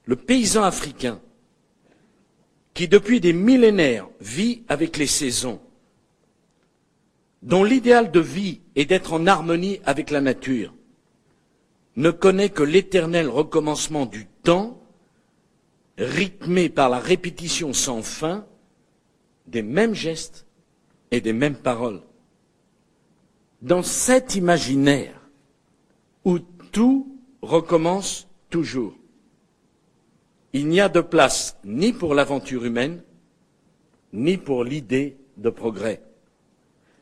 [0.03, 1.21] Le paysan africain,
[2.73, 5.61] qui depuis des millénaires vit avec les saisons,
[7.43, 10.73] dont l'idéal de vie est d'être en harmonie avec la nature,
[11.99, 14.79] ne connaît que l'éternel recommencement du temps,
[15.97, 18.45] rythmé par la répétition sans fin
[19.47, 20.47] des mêmes gestes
[21.11, 22.01] et des mêmes paroles.
[23.61, 25.29] Dans cet imaginaire
[26.23, 26.39] où
[26.71, 28.95] tout recommence toujours,
[30.53, 33.03] il n'y a de place ni pour l'aventure humaine,
[34.13, 36.01] ni pour l'idée de progrès.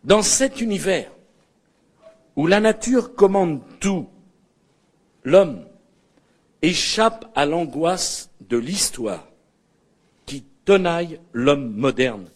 [0.03, 1.11] Dans cet univers
[2.35, 4.07] où la nature commande tout,
[5.27, 5.59] l'homme
[6.61, 9.27] échappe à l'angoisse de l'histoire
[10.25, 12.27] qui tenaille l'homme moderne.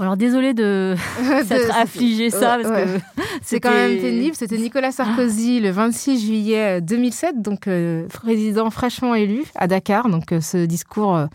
[0.00, 0.96] Alors désolé de
[1.46, 3.00] s'être affligé ça parce que
[3.42, 4.34] c'est quand même pénible.
[4.34, 10.08] C'était Nicolas Sarkozy le 26 juillet 2007, donc euh, président fraîchement élu à Dakar.
[10.08, 11.26] Donc euh, ce discours euh,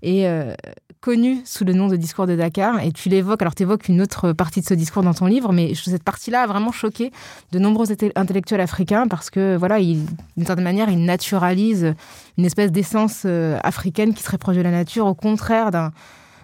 [0.00, 0.26] est
[1.00, 3.42] connu sous le nom de discours de Dakar et tu l'évoques.
[3.42, 6.42] Alors tu évoques une autre partie de ce discours dans ton livre, mais cette partie-là
[6.42, 7.12] a vraiment choqué
[7.52, 10.06] de nombreux intellectuels africains parce que voilà, d'une
[10.44, 11.94] certaine manière, il naturalise
[12.38, 13.24] une espèce d'essence
[13.62, 15.92] africaine qui serait proche de la nature, au contraire d'un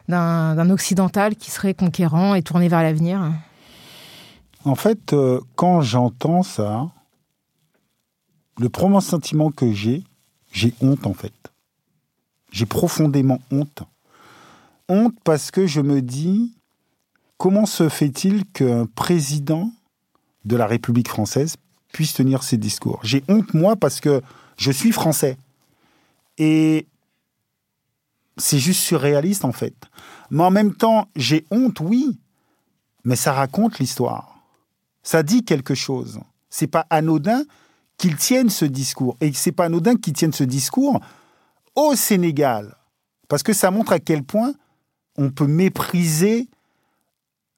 [0.08, 3.32] d'un occidental qui serait conquérant et tourné vers l'avenir
[4.64, 6.90] En fait, euh, quand j'entends ça,
[8.58, 10.04] le premier sentiment que j'ai,
[10.52, 11.32] j'ai honte en fait.
[12.50, 13.82] J'ai profondément honte.
[14.88, 16.54] Honte parce que je me dis,
[17.36, 19.72] comment se fait-il qu'un président
[20.44, 21.56] de la République française
[21.92, 23.00] puisse tenir ces discours?
[23.02, 24.22] J'ai honte moi parce que
[24.56, 25.36] je suis français.
[26.38, 26.86] Et
[28.36, 29.74] c'est juste surréaliste en fait.
[30.30, 32.18] Mais en même temps, j'ai honte, oui,
[33.04, 34.38] mais ça raconte l'histoire.
[35.02, 36.20] Ça dit quelque chose.
[36.48, 37.42] C'est pas anodin
[37.98, 39.16] qu'ils tiennent ce discours.
[39.20, 41.00] Et c'est pas anodin qu'ils tiennent ce discours
[41.74, 42.76] au Sénégal.
[43.28, 44.54] Parce que ça montre à quel point
[45.16, 46.48] on peut mépriser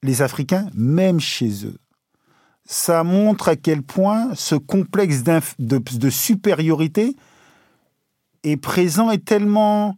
[0.02, 1.78] les Africains, même chez eux.
[2.66, 5.22] Ça montre à quel point ce complexe
[5.58, 7.16] de, supériorité
[8.42, 9.96] est présent et tellement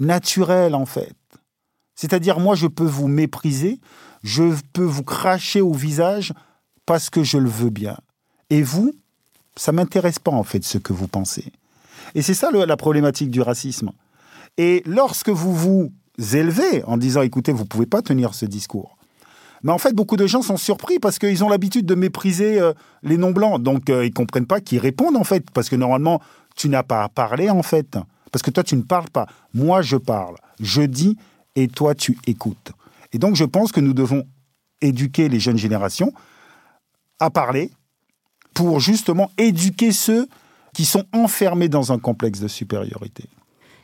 [0.00, 1.16] naturel en fait.
[1.94, 3.80] C'est-à-dire moi je peux vous mépriser,
[4.22, 6.32] je peux vous cracher au visage
[6.86, 7.96] parce que je le veux bien.
[8.50, 8.94] Et vous,
[9.56, 11.52] ça m'intéresse pas en fait ce que vous pensez.
[12.14, 13.90] Et c'est ça la problématique du racisme.
[14.56, 15.92] Et lorsque vous vous
[16.86, 18.96] en disant écoutez, vous pouvez pas tenir ce discours.
[19.62, 22.72] Mais en fait, beaucoup de gens sont surpris parce qu'ils ont l'habitude de mépriser euh,
[23.02, 23.62] les non-blancs.
[23.62, 25.50] Donc, euh, ils comprennent pas qu'ils répondent, en fait.
[25.50, 26.20] Parce que normalement,
[26.54, 27.98] tu n'as pas à parler, en fait.
[28.30, 29.26] Parce que toi, tu ne parles pas.
[29.54, 30.36] Moi, je parle.
[30.60, 31.16] Je dis
[31.56, 32.72] et toi, tu écoutes.
[33.12, 34.24] Et donc, je pense que nous devons
[34.80, 36.12] éduquer les jeunes générations
[37.18, 37.72] à parler
[38.54, 40.28] pour justement éduquer ceux
[40.72, 43.24] qui sont enfermés dans un complexe de supériorité.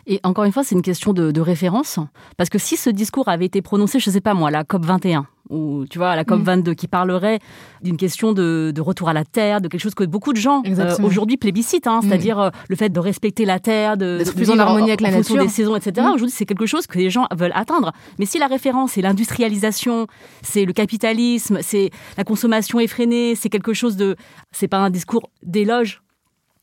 [0.07, 1.99] Et encore une fois, c'est une question de, référence.
[2.37, 4.85] Parce que si ce discours avait été prononcé, je ne sais pas moi, la COP
[4.85, 6.75] 21, ou tu vois, la COP 22, mm.
[6.75, 7.39] qui parlerait
[7.83, 10.97] d'une question de, retour à la terre, de quelque chose que beaucoup de gens euh,
[11.03, 12.43] aujourd'hui plébiscitent, hein, c'est-à-dire mm.
[12.43, 15.37] euh, le fait de respecter la terre, de, d'être plus en harmonie avec la nature,
[15.37, 16.07] des saisons, etc.
[16.07, 16.15] Mm.
[16.15, 17.93] Aujourd'hui, c'est quelque chose que les gens veulent atteindre.
[18.19, 20.07] Mais si la référence c'est l'industrialisation,
[20.43, 24.17] c'est le capitalisme, c'est la consommation effrénée, c'est quelque chose de,
[24.53, 26.04] c'est pas un discours d'éloge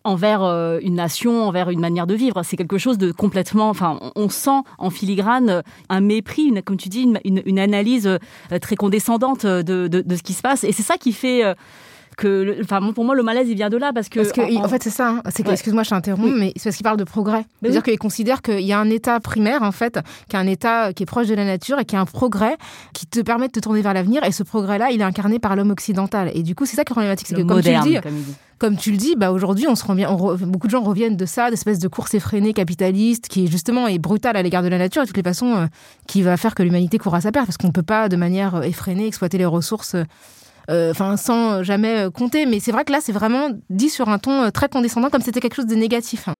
[0.03, 2.43] envers euh, une nation, envers une manière de vivre.
[2.43, 3.69] C'est quelque chose de complètement.
[3.69, 8.59] Enfin, on sent en filigrane euh, un mépris, une, comme tu dis, une, analyse euh,
[8.59, 10.63] très condescendante de, de, ce qui se passe.
[10.63, 11.43] Et c'est ça qui fait
[12.17, 14.19] que, enfin, pour moi, le malaise, il vient de là parce que.
[14.19, 15.09] Parce que, en, fait, c'est ça.
[15.09, 15.21] Hein.
[15.29, 17.45] c'est excuse-moi, je t'interromps, mais c'est parce qu'il parle de progrès.
[17.61, 20.93] C'est-à-dire qu'il considère qu'il y a un état primaire, en fait, qui est un état
[20.93, 22.57] qui est proche de la nature et qui est un progrès
[22.93, 24.23] qui te permet de te tourner vers l'avenir.
[24.23, 26.31] Et ce progrès-là, il est incarné par l'homme occidental.
[26.33, 27.27] Et du coup, c'est ça qui est problématique.
[27.27, 27.97] C'est que, comme tu le dis,
[28.61, 31.25] comme tu le dis, bah aujourd'hui, on se rend bien, beaucoup de gens reviennent de
[31.25, 35.01] ça, d'espèce de course effrénée capitaliste qui justement est brutale à l'égard de la nature
[35.01, 35.65] et de toutes les façons euh,
[36.05, 38.15] qui va faire que l'humanité court à sa perte parce qu'on ne peut pas de
[38.15, 39.95] manière euh, effrénée exploiter les ressources
[40.69, 42.45] euh, enfin sans jamais euh, compter.
[42.45, 45.21] Mais c'est vrai que là, c'est vraiment dit sur un ton euh, très condescendant, comme
[45.21, 46.27] c'était quelque chose de négatif.
[46.27, 46.33] Hein.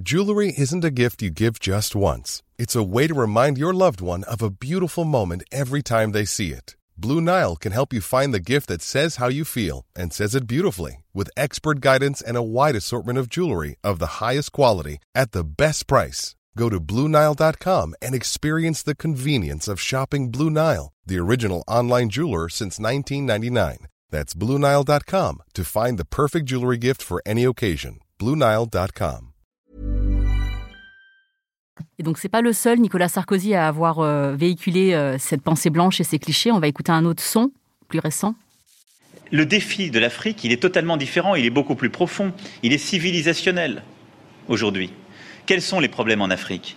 [0.00, 2.42] Jewelry isn't a gift you give just once.
[2.56, 6.24] It's a way to remind your loved one of a beautiful moment every time they
[6.24, 6.76] see it.
[6.96, 10.34] Blue Nile can help you find the gift that says how you feel and says
[10.34, 14.98] it beautifully with expert guidance and a wide assortment of jewelry of the highest quality
[15.14, 16.34] at the best price.
[16.58, 22.48] Go to BlueNile.com and experience the convenience of shopping Blue Nile, the original online jeweler
[22.48, 23.86] since 1999.
[24.10, 28.00] That's BlueNile.com to find the perfect jewelry gift for any occasion.
[28.18, 29.28] BlueNile.com.
[32.00, 35.70] Et donc, c'est pas le seul, Nicolas Sarkozy, à avoir euh, véhiculé euh, cette pensée
[35.70, 36.50] blanche et ces clichés.
[36.50, 37.52] On va écouter un autre son
[37.86, 38.34] plus récent.
[39.30, 42.32] Le défi de l'Afrique, il est totalement différent, il est beaucoup plus profond,
[42.64, 43.84] il est civilisationnel
[44.48, 44.90] aujourd'hui.
[45.48, 46.76] Quels sont les problèmes en Afrique?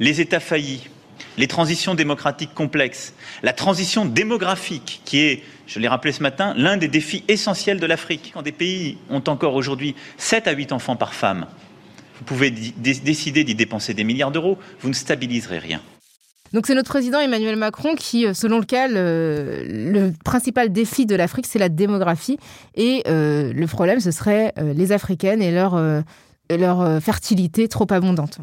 [0.00, 0.88] Les États faillis,
[1.36, 6.78] les transitions démocratiques complexes, la transition démographique qui est, je l'ai rappelé ce matin, l'un
[6.78, 8.30] des défis essentiels de l'Afrique.
[8.32, 11.48] Quand des pays ont encore aujourd'hui 7 à 8 enfants par femme,
[12.16, 15.82] vous pouvez décider d'y dépenser des milliards d'euros, vous ne stabiliserez rien.
[16.54, 21.44] Donc c'est notre président Emmanuel Macron qui, euh, selon lequel le principal défi de l'Afrique,
[21.46, 22.38] c'est la démographie.
[22.74, 25.74] Et euh, le problème, ce serait euh, les Africaines et leur,
[26.56, 28.38] leur fertilité trop abondante.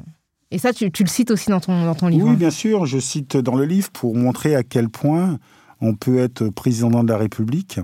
[0.52, 2.30] Et ça, tu, le cites aussi dans ton, dans ton livre.
[2.30, 5.40] Oui, bien sûr, je cite dans le livre pour montrer à quel point
[5.82, 7.80] on peut être président de la République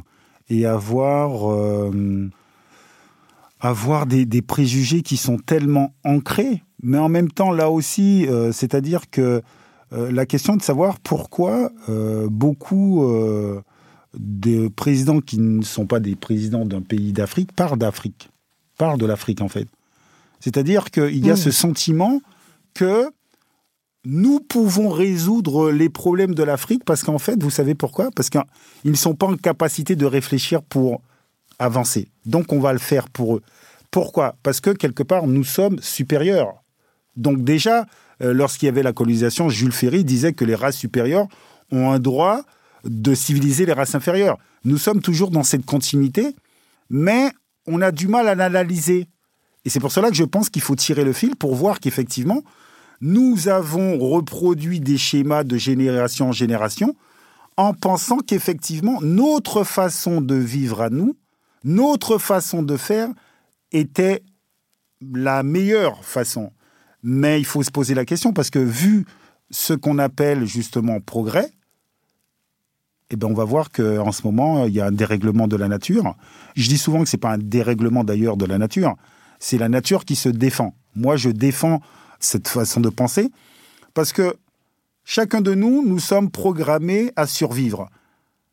[0.49, 1.53] et avoir,
[3.59, 9.09] avoir des, des, préjugés qui sont tellement ancrés, mais en même temps, là aussi, c'est-à-dire
[9.09, 9.41] que
[9.93, 13.61] euh, la question de savoir pourquoi euh, beaucoup euh,
[14.17, 18.29] de présidents qui ne sont pas des présidents d'un pays d'Afrique parlent d'Afrique,
[18.77, 19.67] parlent de l'Afrique en fait.
[20.41, 21.37] C'est-à-dire qu'il y a mmh.
[21.37, 22.21] ce sentiment
[22.73, 23.09] que
[24.03, 28.09] nous pouvons résoudre les problèmes de l'Afrique parce qu'en fait, vous savez pourquoi?
[28.15, 28.41] Parce qu'ils
[28.85, 31.01] ne sont pas en capacité de réfléchir pour
[31.59, 32.09] avancer.
[32.25, 33.41] Donc on va le faire pour eux.
[33.91, 34.35] Pourquoi?
[34.41, 36.63] Parce que quelque part, nous sommes supérieurs.
[37.15, 37.85] Donc déjà,
[38.21, 41.27] euh, lorsqu'il y avait la colonisation, Jules Ferry disait que les races supérieures
[41.71, 42.41] ont un droit
[42.83, 44.37] de civiliser les races inférieures.
[44.63, 46.35] Nous sommes toujours dans cette continuité,
[46.89, 47.31] mais
[47.67, 49.07] on a du mal à l'analyser.
[49.65, 52.41] Et c'est pour cela que je pense qu'il faut tirer le fil pour voir qu'effectivement,
[52.99, 56.95] nous avons reproduit des schémas de génération en génération
[57.57, 61.15] en pensant qu'effectivement, notre façon de vivre à nous,
[61.63, 63.09] notre façon de faire
[63.71, 64.23] était
[65.01, 66.51] la meilleure façon.
[67.03, 69.05] Mais il faut se poser la question parce que vu
[69.49, 71.51] ce qu'on appelle justement progrès,
[73.09, 75.67] eh ben on va voir qu'en ce moment, il y a un dérèglement de la
[75.67, 76.15] nature.
[76.55, 78.95] Je dis souvent que ce n'est pas un dérèglement d'ailleurs de la nature,
[79.41, 80.75] c'est la nature qui se défend.
[80.95, 81.81] Moi, je défends
[82.19, 83.31] cette façon de penser
[83.95, 84.35] parce que
[85.03, 87.89] chacun de nous, nous sommes programmés à survivre.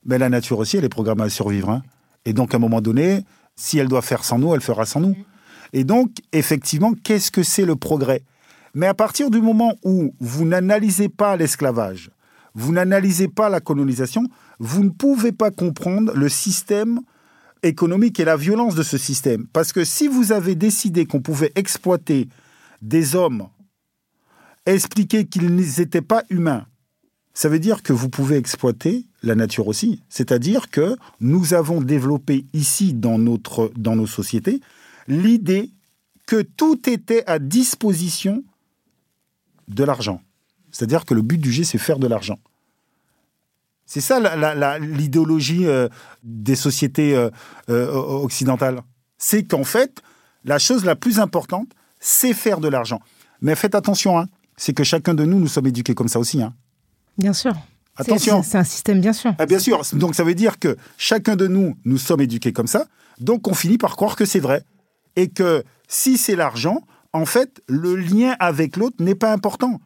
[0.06, 1.68] Mais la nature aussi, elle est programmée à survivre.
[1.68, 1.82] Hein.
[2.24, 3.20] Et donc, à un moment donné,
[3.54, 5.14] si elle doit faire sans nous, elle fera sans nous.
[5.74, 8.22] Et donc, effectivement, qu'est-ce que c'est le progrès?
[8.72, 12.10] Mais à partir du moment où vous n'analysez pas l'esclavage,
[12.54, 14.24] vous n'analysez pas la colonisation,
[14.58, 17.00] vous ne pouvez pas comprendre le système
[17.62, 19.46] économique et la violence de ce système.
[19.52, 22.28] Parce que si vous avez décidé qu'on pouvait exploiter
[22.82, 23.48] des hommes,
[24.66, 26.66] expliquer qu'ils n'étaient pas humains,
[27.34, 30.02] ça veut dire que vous pouvez exploiter la nature aussi.
[30.08, 34.60] C'est-à-dire que nous avons développé ici dans, notre, dans nos sociétés
[35.06, 35.70] l'idée
[36.26, 38.44] que tout était à disposition
[39.68, 40.20] de l'argent.
[40.70, 42.38] C'est-à-dire que le but du jeu, c'est faire de l'argent.
[43.88, 44.20] C'est ça
[44.78, 45.88] l'idéologie euh,
[46.22, 47.30] des sociétés euh,
[47.70, 48.82] euh, occidentales.
[49.16, 50.02] C'est qu'en fait,
[50.44, 53.00] la chose la plus importante, c'est faire de l'argent.
[53.40, 54.26] Mais faites attention, hein,
[54.58, 56.42] c'est que chacun de nous, nous sommes éduqués comme ça aussi.
[56.42, 56.52] Hein.
[57.16, 57.54] Bien sûr.
[57.96, 58.42] Attention.
[58.42, 59.34] C'est un système, bien sûr.
[59.38, 59.80] Ah, bien sûr.
[59.94, 62.86] Donc ça veut dire que chacun de nous, nous sommes éduqués comme ça.
[63.20, 64.64] Donc on finit par croire que c'est vrai.
[65.16, 66.82] Et que si c'est l'argent,
[67.14, 69.80] en fait, le lien avec l'autre n'est pas important.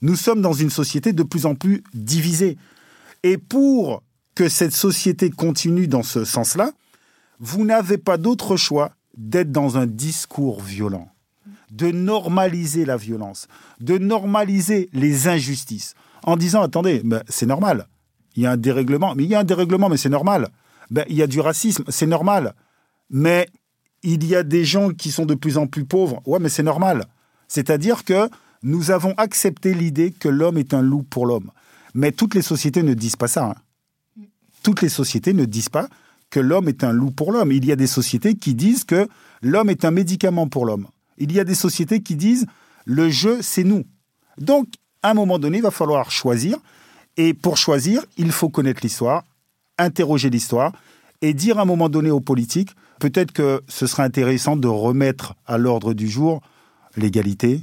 [0.00, 2.56] Nous sommes dans une société de plus en plus divisée.
[3.22, 4.02] Et pour
[4.34, 6.70] que cette société continue dans ce sens-là,
[7.40, 11.08] vous n'avez pas d'autre choix d'être dans un discours violent,
[11.70, 13.48] de normaliser la violence,
[13.80, 17.88] de normaliser les injustices, en disant, attendez, ben, c'est normal,
[18.38, 20.48] il y a un dérèglement, mais il y a un dérèglement, mais c'est normal.
[20.90, 22.54] Ben, il y a du racisme, c'est normal.
[23.10, 23.48] Mais
[24.04, 26.22] il y a des gens qui sont de plus en plus pauvres.
[26.24, 27.06] Ouais, mais c'est normal.
[27.48, 28.28] C'est-à-dire que
[28.62, 31.50] nous avons accepté l'idée que l'homme est un loup pour l'homme.
[31.94, 33.46] Mais toutes les sociétés ne disent pas ça.
[33.46, 34.24] Hein.
[34.62, 35.88] Toutes les sociétés ne disent pas
[36.30, 37.52] que l'homme est un loup pour l'homme.
[37.52, 39.08] Il y a des sociétés qui disent que
[39.42, 40.88] l'homme est un médicament pour l'homme.
[41.16, 42.46] Il y a des sociétés qui disent
[42.84, 43.84] le jeu, c'est nous.
[44.38, 44.68] Donc,
[45.02, 46.58] à un moment donné, il va falloir choisir.
[47.16, 49.24] Et pour choisir, il faut connaître l'histoire,
[49.78, 50.72] interroger l'histoire
[51.20, 52.70] et dire à un moment donné aux politiques,
[53.00, 56.40] peut-être que ce serait intéressant de remettre à l'ordre du jour
[56.96, 57.62] l'égalité,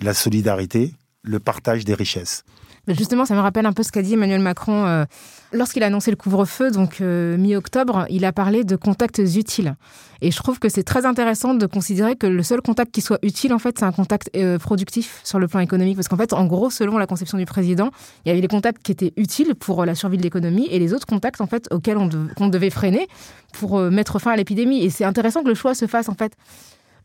[0.00, 2.44] la solidarité, le partage des richesses.
[2.88, 5.04] Justement, ça me rappelle un peu ce qu'a dit Emmanuel Macron euh,
[5.52, 8.06] lorsqu'il a annoncé le couvre-feu, donc euh, mi-octobre.
[8.10, 9.74] Il a parlé de contacts utiles.
[10.22, 13.18] Et je trouve que c'est très intéressant de considérer que le seul contact qui soit
[13.22, 15.96] utile, en fait, c'est un contact euh, productif sur le plan économique.
[15.96, 17.90] Parce qu'en fait, en gros, selon la conception du président,
[18.24, 20.94] il y avait les contacts qui étaient utiles pour la survie de l'économie et les
[20.94, 23.08] autres contacts, en fait, auxquels on, on devait freiner
[23.52, 24.84] pour mettre fin à l'épidémie.
[24.84, 26.32] Et c'est intéressant que le choix se fasse, en fait,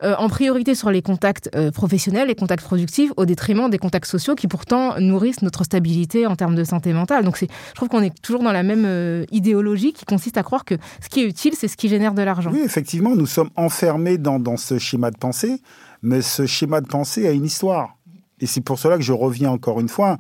[0.04, 4.08] euh, en priorité sur les contacts euh, professionnels, les contacts productifs, au détriment des contacts
[4.08, 7.24] sociaux qui pourtant nourrissent notre stabilité en termes de santé mentale.
[7.24, 10.66] Donc je trouve qu'on est toujours dans la même euh, idéologie qui consiste à croire
[10.66, 12.52] que ce qui est utile, c'est ce qui génère de l'argent.
[12.52, 15.62] Oui, effectivement, nous sommes enfermés dans, dans ce schéma de pensée,
[16.02, 17.98] mais ce schéma de pensée a une histoire.
[18.40, 20.18] Et c'est pour cela que je reviens encore une fois.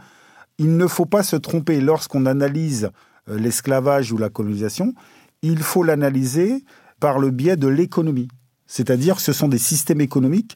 [0.59, 2.91] Il ne faut pas se tromper lorsqu'on analyse
[3.27, 4.93] l'esclavage ou la colonisation.
[5.41, 6.63] Il faut l'analyser
[6.99, 8.27] par le biais de l'économie.
[8.71, 10.55] C'est-à-dire que ce sont des systèmes économiques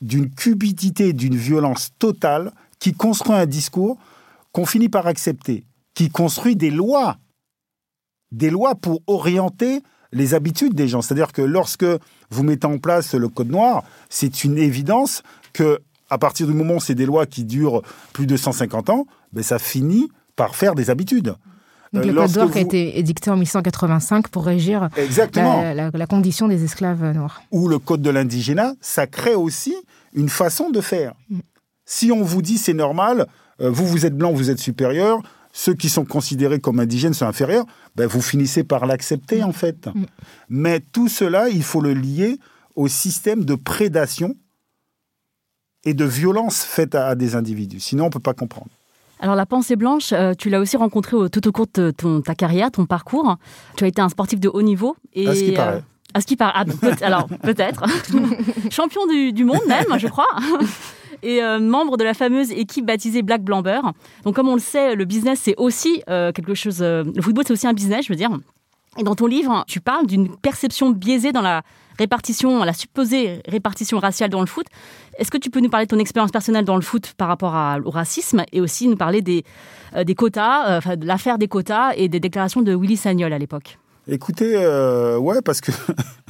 [0.00, 3.98] d'une cupidité, d'une violence totale qui construit un discours
[4.52, 7.18] qu'on finit par accepter, qui construit des lois,
[8.30, 11.02] des lois pour orienter les habitudes des gens.
[11.02, 11.84] C'est-à-dire que lorsque
[12.30, 16.76] vous mettez en place le code noir, c'est une évidence que à partir du moment
[16.76, 17.82] où c'est des lois qui durent
[18.14, 21.34] plus de 150 ans, ben ça finit par faire des habitudes.
[21.92, 24.88] Donc, le Code d'or qui a été édicté en 1885 pour régir
[25.34, 27.42] La, condition des esclaves noirs.
[27.50, 29.74] Ou le Code de l'indigénat, ça crée aussi
[30.14, 31.14] une façon de faire.
[31.28, 31.40] Mm.
[31.84, 33.26] Si on vous dit c'est normal,
[33.60, 35.20] euh, vous, vous êtes blanc, vous êtes supérieur,
[35.52, 39.44] ceux qui sont considérés comme indigènes sont inférieurs, ben vous finissez par l'accepter mm.
[39.44, 39.86] en fait.
[39.86, 40.04] Mm.
[40.48, 42.38] Mais tout cela, il faut le lier
[42.74, 44.34] au système de prédation
[45.84, 47.80] et de violence faite à, à des individus.
[47.80, 48.70] Sinon, on ne peut pas comprendre.
[49.22, 52.34] Alors la pensée blanche, euh, tu l'as aussi rencontrée tout au cours de ton, ta
[52.34, 53.36] carrière, ton parcours.
[53.76, 54.96] Tu as été un sportif de haut niveau.
[55.14, 55.76] Et, à ce qui paraît.
[55.76, 55.80] Euh,
[56.12, 56.52] à ce qui paraît.
[56.56, 57.84] Ah, peut alors peut-être.
[58.70, 60.26] Champion du, monde même, je crois.
[61.22, 63.80] et euh, membre de la fameuse équipe baptisée Black Blamber.
[64.24, 66.80] Donc comme on le sait, le business c'est aussi quelque chose.
[66.80, 68.36] le football c'est aussi un business, je veux dire.
[68.98, 71.62] Et dans ton livre, tu parles d'une perception biaisée dans la
[71.98, 74.66] répartition, la supposée répartition raciale dans le foot.
[75.18, 77.54] Est-ce que tu peux nous parler de ton expérience personnelle dans le foot par rapport
[77.84, 79.44] au racisme et aussi nous parler des,
[79.94, 83.78] euh, quotas, euh, de l'affaire des quotas et des déclarations de Willy Sagnol à l'époque?
[84.08, 85.70] Écoutez, euh, ouais, parce que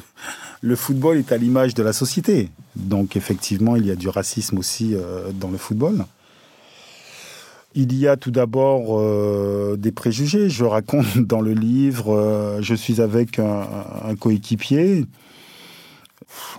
[0.63, 2.51] le football est à l'image de la société.
[2.75, 4.97] Donc effectivement, il y a du racisme aussi
[5.35, 6.05] dans le football.
[7.75, 9.01] Il y a tout d'abord
[9.79, 10.51] des préjugés.
[10.51, 15.07] Je raconte dans le livre, je suis avec un coéquipier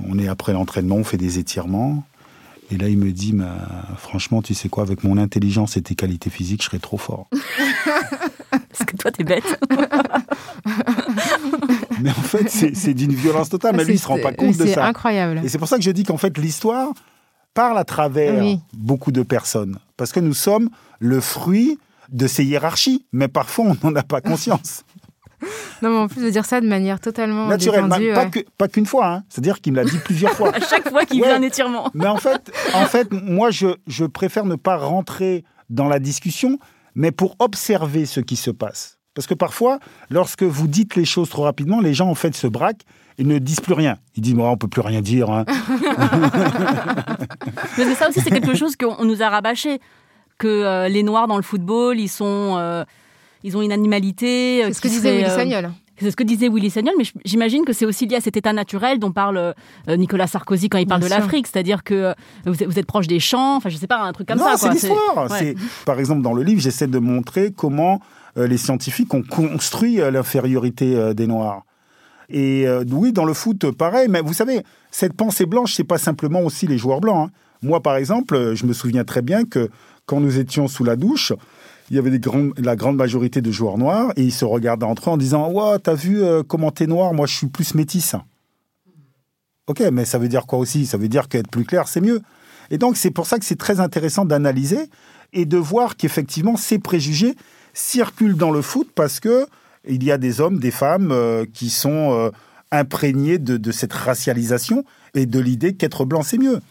[0.07, 2.03] on est après l'entraînement, on fait des étirements.
[2.71, 3.35] Et là, il me dit,
[3.97, 7.27] franchement, tu sais quoi, avec mon intelligence et tes qualités physiques, je serais trop fort.
[8.49, 9.43] Parce que toi, t'es bête.
[12.01, 13.75] mais en fait, c'est d'une violence totale.
[13.75, 14.73] Mais lui, il se rend pas compte de ça.
[14.73, 15.41] C'est incroyable.
[15.43, 16.93] Et c'est pour ça que je dis qu'en fait, l'histoire
[17.53, 19.77] parle à travers beaucoup de personnes.
[19.97, 21.77] Parce que nous sommes le fruit
[22.09, 23.05] de ces hiérarchies.
[23.11, 24.83] Mais parfois, on n'en a pas conscience.
[25.83, 27.89] Non, mais en plus de dire ça de manière totalement naturelle,
[28.57, 29.07] pas, qu'une fois.
[29.07, 29.23] Hein.
[29.27, 30.51] C'est-à-dire qu'il me l'a dit plusieurs fois.
[30.55, 31.91] à chaque fois qu'il veut un étirement.
[31.93, 36.57] Mais en fait, en fait, moi, je, je préfère ne pas rentrer dans la discussion,
[36.95, 38.97] mais pour observer ce qui se passe.
[39.13, 42.47] Parce que parfois, lorsque vous dites les choses trop rapidement, les gens en fait se
[42.47, 42.83] braquent
[43.17, 43.97] et ne disent plus rien.
[44.15, 45.29] Ils disent, moi, on peut plus rien dire.
[45.29, 45.43] Hein.
[47.77, 49.81] mais ça aussi, c'est quelque chose qu'on nous a rabâché.
[50.37, 52.55] Que euh, les Noirs dans le football, ils sont...
[52.57, 52.85] Euh,
[53.43, 54.63] ils ont une animalité.
[54.63, 55.71] Euh, c'est ce que disait Willy euh, Sagnol.
[55.97, 58.51] C'est ce que disait Willy Sagnol, mais j'imagine que c'est aussi lié à cet état
[58.51, 62.13] naturel dont parle euh, Nicolas Sarkozy quand il parle de l'Afrique, c'est-à-dire que
[62.45, 64.55] vous êtes, proche des champs, enfin je sais pas, un truc comme ça.
[64.57, 65.27] c'est l'histoire.
[65.85, 67.99] Par exemple, dans le livre, j'essaie de montrer comment
[68.35, 71.63] les scientifiques ont construit l'infériorité des Noirs.
[72.29, 76.41] Et oui, dans le foot, pareil, mais vous savez, cette pensée blanche, c'est pas simplement
[76.41, 77.29] aussi les joueurs blancs.
[77.29, 77.31] Hein.
[77.61, 79.69] Moi, par exemple, je me souviens très bien que
[80.05, 81.33] quand nous étions sous la douche,
[81.89, 82.19] il y avait
[82.57, 85.79] la grande majorité de joueurs noirs et ils se regardaient entre eux en disant Ouais,
[85.79, 88.15] t'as vu euh, comment t'es noir Moi, je suis plus métisse.
[89.67, 90.85] Ok, mais ça veut dire quoi aussi?
[90.85, 92.21] Ça veut dire qu'être plus clair, c'est mieux.
[92.69, 94.89] Et donc, c'est pour ça que c'est très intéressant d'analyser
[95.33, 97.35] et de voir qu'effectivement, ces préjugés
[97.73, 99.45] circulent dans le foot parce que
[99.85, 102.29] il y a des hommes, des femmes euh, qui sont euh,
[102.71, 106.61] imprégnés de, cette racialisation et de l'idée qu'être blanc, c'est mieux.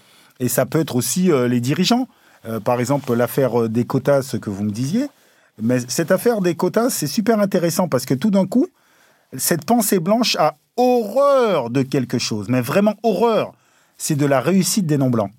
[0.40, 2.08] Et ça peut être aussi les dirigeants.
[2.44, 5.08] Euh, par exemple, l'affaire euh, des quotas, ce que vous me disiez.
[5.60, 8.66] Mais cette affaire des quotas, c'est super intéressant parce que tout d'un coup,
[9.36, 13.52] cette pensée blanche a horreur de quelque chose, mais vraiment horreur.
[13.98, 15.30] C'est de la réussite des non-blancs.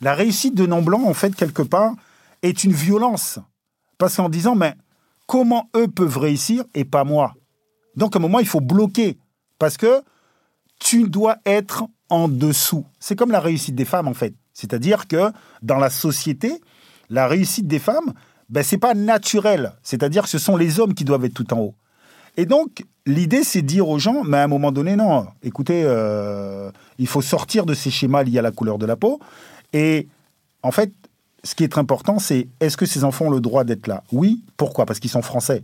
[0.00, 1.94] La réussite de non-blancs, en fait, quelque part,
[2.42, 3.38] est une violence.
[3.96, 4.74] Parce qu'en disant, mais
[5.26, 7.34] comment eux peuvent réussir et pas moi?
[7.96, 9.16] Donc, à un moment, il faut bloquer.
[9.58, 10.02] Parce que
[10.78, 12.84] tu dois être en dessous.
[12.98, 14.34] C'est comme la réussite des femmes, en fait.
[14.54, 15.30] C'est-à-dire que
[15.62, 16.60] dans la société,
[17.10, 18.14] la réussite des femmes,
[18.48, 19.72] ben, c'est pas naturel.
[19.82, 21.74] C'est-à-dire que ce sont les hommes qui doivent être tout en haut.
[22.36, 25.82] Et donc, l'idée, c'est de dire aux gens, mais à un moment donné, non, écoutez,
[25.84, 29.20] euh, il faut sortir de ces schémas liés à la couleur de la peau.
[29.72, 30.08] Et
[30.62, 30.92] en fait,
[31.44, 34.02] ce qui est important, c'est est-ce que ces enfants ont le droit d'être là?
[34.12, 34.42] Oui.
[34.56, 34.86] Pourquoi?
[34.86, 35.62] Parce qu'ils sont français.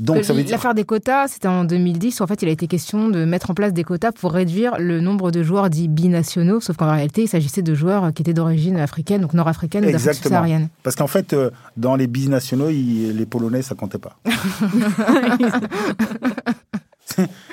[0.00, 0.52] Donc, ça veut dire.
[0.56, 3.50] L'affaire des quotas, c'était en 2010 où en fait il a été question de mettre
[3.50, 7.22] en place des quotas pour réduire le nombre de joueurs dits binationaux, sauf qu'en réalité
[7.24, 10.22] il s'agissait de joueurs qui étaient d'origine africaine, donc nord-africaine ou d'Afrique Exactement.
[10.38, 10.68] subsaharienne.
[10.82, 14.16] Parce qu'en fait, euh, dans les binationaux, ils- les Polonais, ça comptait pas.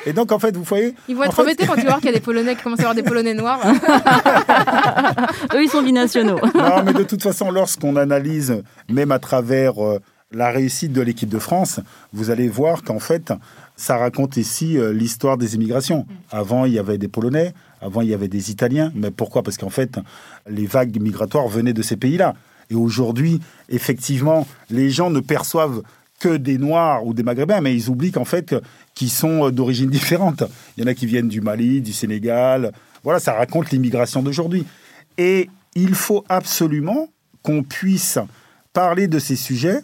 [0.05, 0.93] Et donc, en fait, vous voyez.
[1.09, 2.63] Ils vont être fait- embêtés quand tu vas voir qu'il y a des Polonais qui
[2.63, 3.59] commencent à avoir des Polonais noirs.
[5.53, 6.39] Eux, ils sont binationaux.
[6.55, 9.99] Non, mais de toute façon, lorsqu'on analyse, même à travers euh,
[10.31, 11.79] la réussite de l'équipe de France,
[12.11, 13.31] vous allez voir qu'en fait,
[13.75, 16.05] ça raconte ici euh, l'histoire des immigrations.
[16.31, 18.91] Avant, il y avait des Polonais, avant, il y avait des Italiens.
[18.95, 19.43] Mais pourquoi?
[19.43, 19.99] Parce qu'en fait,
[20.49, 22.33] les vagues migratoires venaient de ces pays-là.
[22.69, 25.81] Et aujourd'hui, effectivement, les gens ne perçoivent
[26.19, 28.55] que des Noirs ou des Maghrébins, mais ils oublient qu'en fait,
[28.95, 30.43] qu'ils sont euh, d'origine différente.
[30.75, 32.73] Il y en a qui viennent du Mali, du Sénégal.
[33.03, 34.65] Voilà, ça raconte l'immigration d'aujourd'hui.
[35.17, 37.09] Et il faut absolument
[37.43, 38.19] qu'on puisse
[38.73, 39.79] parler de ces sujets,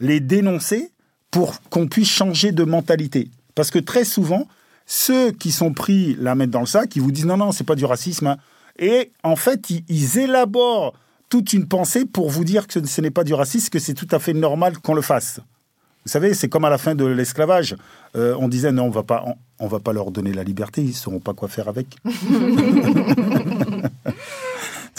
[0.00, 0.90] les dénoncer
[1.30, 3.28] pour qu'on puisse changer de mentalité.
[3.54, 4.48] Parce que très souvent,
[4.86, 7.64] ceux qui sont pris la main dans le sac, ils vous disent non, non, c'est
[7.64, 8.26] pas du racisme.
[8.26, 8.36] hein.
[8.78, 10.94] Et en fait, ils, ils élaborent
[11.28, 14.08] toute une pensée pour vous dire que ce n'est pas du racisme, que c'est tout
[14.10, 15.38] à fait normal qu'on le fasse.
[16.04, 17.76] Vous savez, c'est comme à la fin de l'esclavage.
[18.16, 19.34] Euh, on disait non, on va pas, on,
[19.64, 21.98] on va pas leur donner la liberté, ils sauront pas quoi faire avec.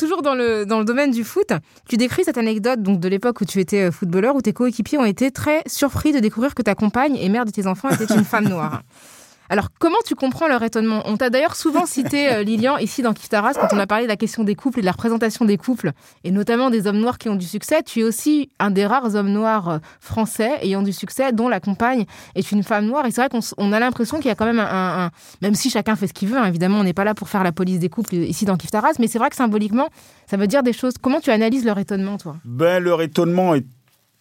[0.02, 1.54] Toujours dans le, dans le domaine du foot,
[1.88, 4.98] tu décris cette anecdote donc de l'époque où tu étais euh, footballeur, où tes coéquipiers
[4.98, 8.12] ont été très surpris de découvrir que ta compagne et mère de tes enfants était
[8.12, 8.82] une femme noire.
[9.52, 11.02] Alors, comment tu comprends leur étonnement?
[11.06, 14.10] On t'a d'ailleurs souvent cité, euh, Lilian, ici dans Kiftaras, quand on a parlé de
[14.10, 15.92] la question des couples et de la représentation des couples,
[16.24, 17.84] et notamment des hommes noirs qui ont du succès.
[17.84, 21.60] Tu es aussi un des rares hommes noirs euh, français ayant du succès, dont la
[21.60, 23.06] compagne est une femme noire.
[23.06, 25.54] Et c'est vrai qu'on a l'impression qu'il y a quand même un, un- un- Même
[25.56, 27.52] si chacun fait ce qu'il veut, hein, évidemment, on n'est pas là pour faire la
[27.52, 29.90] police des couples euh, ici dans Kiftaras, mais c'est vrai que symboliquement,
[30.30, 30.94] ça veut dire des choses.
[31.02, 32.38] Comment tu analyses leur étonnement, toi?
[32.46, 33.66] Ben, leur étonnement est.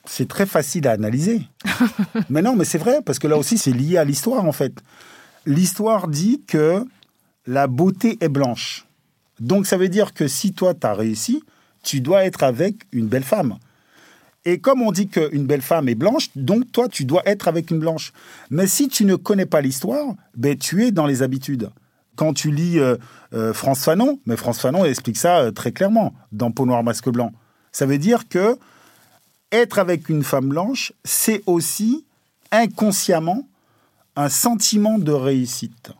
[0.07, 1.43] C'est très facile à analyser.
[2.31, 4.73] mais non, mais c'est vrai, parce que là aussi, c'est lié à l'histoire, en fait.
[5.47, 6.85] L'histoire dit que
[7.47, 8.87] la beauté est blanche.
[9.39, 11.43] Donc, ça veut dire que si toi, tu as réussi,
[11.83, 13.59] tu dois être avec une belle femme.
[14.45, 17.71] Et comme on dit qu'une belle femme est blanche, donc toi, tu dois être avec
[17.71, 18.13] une blanche.
[18.51, 21.71] Mais si tu ne connais pas l'histoire, ben, tu es dans les habitudes.
[22.17, 22.97] Quand tu lis euh,
[23.35, 27.09] euh, France Fanon, mais France Fanon explique ça euh, très clairement dans Peau noire, masque
[27.11, 27.33] blanc.
[27.73, 28.59] Ça veut dire que
[29.53, 32.05] être avec une femme blanche, c'est aussi
[32.51, 33.47] inconsciemment
[34.17, 35.93] un sentiment de réussite.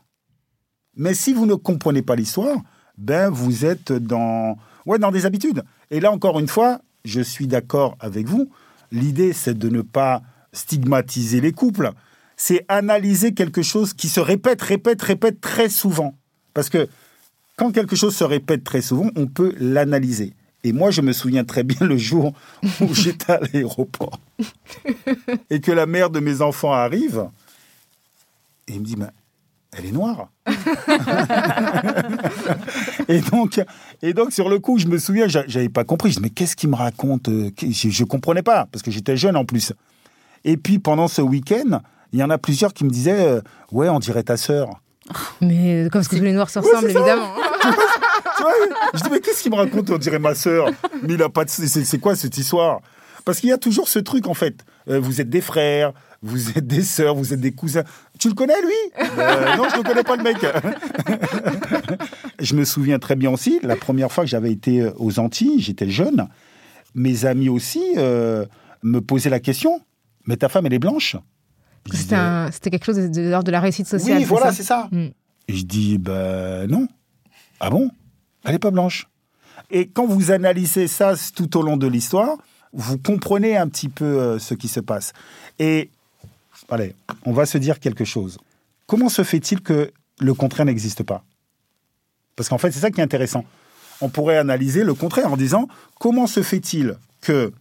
[0.95, 2.57] Mais si vous ne comprenez pas l'histoire,
[2.97, 5.63] ben vous êtes dans ouais dans des habitudes.
[5.89, 8.49] Et là encore une fois, je suis d'accord avec vous.
[8.91, 10.21] L'idée c'est de ne pas
[10.53, 11.91] stigmatiser les couples,
[12.35, 16.15] c'est analyser quelque chose qui se répète, répète, répète très souvent.
[16.53, 16.89] Parce que
[17.55, 20.33] quand quelque chose se répète très souvent, on peut l'analyser.
[20.63, 22.33] Et moi, je me souviens très bien le jour
[22.81, 24.19] où j'étais à l'aéroport
[25.49, 27.29] et que la mère de mes enfants arrive
[28.71, 29.07] et il me dit, mais
[29.77, 30.29] elle est noire.
[33.07, 33.61] et, donc,
[34.01, 36.11] et donc, sur le coup, je me souviens, j'a- j'avais pas compris.
[36.11, 39.17] Je dis, mais qu'est-ce qu'il me raconte euh, Je ne comprenais pas, parce que j'étais
[39.17, 39.73] jeune en plus.
[40.43, 41.81] Et puis, pendant ce week-end,
[42.13, 43.41] il y en a plusieurs qui me disaient, euh,
[43.71, 44.69] ouais, on dirait ta sœur.
[45.41, 47.33] Mais euh, comme ce que tous les noirs se ressemblent, évidemment.
[48.37, 48.53] Tu vois,
[48.95, 50.67] je dis, mais qu'est-ce qu'il me raconte On dirait ma sœur?
[51.03, 51.49] Mais il a pas de...
[51.49, 52.79] C'est quoi cette histoire?
[53.23, 54.65] Parce qu'il y a toujours ce truc, en fait.
[54.89, 57.83] Euh, vous êtes des frères, vous êtes des sœurs, vous êtes des cousins.
[58.19, 59.03] Tu le connais, lui?
[59.17, 60.37] Euh, Non, je ne connais pas le mec.
[62.39, 65.59] je me souviens très bien aussi, la première fois que j'avais été euh, aux Antilles,
[65.59, 66.27] j'étais jeune,
[66.93, 68.45] mes amis aussi euh,
[68.83, 69.81] me posaient la question,
[70.25, 71.15] mais ta femme, elle est blanche?
[71.91, 74.19] C'était disais, quelque chose de, de l'ordre de la réussite sociale.
[74.19, 74.87] oui, voilà, c'est ça.
[74.91, 75.07] Mm.
[75.47, 76.87] Et je dis, ben non.
[77.59, 77.89] Ah bon?
[78.43, 79.07] Elle n'est pas blanche.
[79.71, 82.37] Et quand vous analysez ça tout au long de l'histoire,
[82.73, 85.13] vous comprenez un petit peu euh, ce qui se passe.
[85.59, 85.89] Et,
[86.69, 86.95] allez,
[87.25, 88.37] on va se dire quelque chose.
[88.87, 91.23] Comment se fait-il que le contraire n'existe pas?
[92.35, 93.45] Parce qu'en fait, c'est ça qui est intéressant.
[94.01, 95.67] On pourrait analyser le contraire en disant,
[95.99, 97.51] comment se fait-il que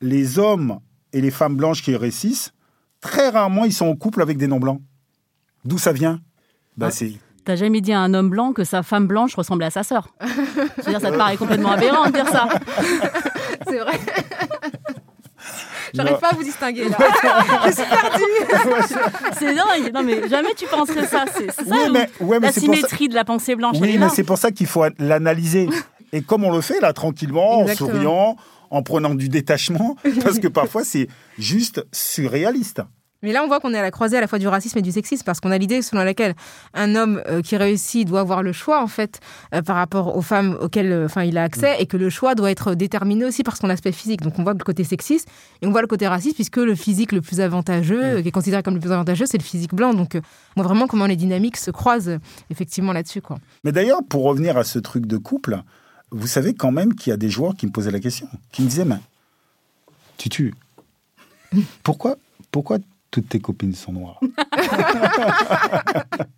[0.00, 0.80] les hommes
[1.12, 2.52] et les femmes blanches qui réussissent,
[3.00, 4.80] très rarement, ils sont en couple avec des non-blancs?
[5.64, 6.20] D'où ça vient?
[6.76, 6.90] Bah, Ah.
[6.90, 7.12] c'est
[7.44, 10.14] T'as jamais dit à un homme blanc que sa femme blanche ressemblait à sa sœur.
[10.20, 12.48] Je veux dire, ça te paraît complètement aberrant de dire ça.
[13.68, 13.92] C'est vrai.
[15.94, 16.96] J'arrive pas à vous distinguer là.
[17.66, 19.36] Je suis perdue.
[19.38, 19.92] C'est dingue.
[19.92, 21.24] Non, mais jamais tu penserais ça.
[21.36, 23.76] C'est ça Oui, mais- ouais, mais la ça- symétrie de la pensée blanche.
[23.80, 25.68] Oui, mais c'est pour ça qu'il faut l'analyser.
[26.12, 27.90] Et comme on le fait là, tranquillement, Exactement.
[27.90, 28.36] en souriant,
[28.70, 31.08] en prenant du détachement, parce que parfois c'est
[31.38, 32.82] juste surréaliste.
[33.22, 34.82] Mais là, on voit qu'on est à la croisée à la fois du racisme et
[34.82, 36.34] du sexisme, parce qu'on a l'idée selon laquelle
[36.74, 39.20] un homme euh, qui réussit doit avoir le choix, en fait,
[39.54, 42.50] euh, par rapport aux femmes auxquelles euh, il a accès, et que le choix doit
[42.50, 44.22] être déterminé aussi par son aspect physique.
[44.22, 45.28] Donc on voit le côté sexiste,
[45.60, 48.32] et on voit le côté raciste, puisque le physique le plus avantageux, euh, qui est
[48.32, 49.94] considéré comme le plus avantageux, c'est le physique blanc.
[49.94, 52.18] Donc on voit vraiment comment les dynamiques se croisent,
[52.50, 53.20] effectivement, là-dessus.
[53.20, 53.38] quoi.
[53.62, 55.62] Mais d'ailleurs, pour revenir à ce truc de couple,
[56.10, 58.62] vous savez quand même qu'il y a des joueurs qui me posaient la question, qui
[58.62, 58.98] me disaient, mais
[60.18, 60.54] Tutu,
[61.84, 62.16] pourquoi,
[62.50, 62.78] pourquoi
[63.12, 64.18] toutes tes copines sont noires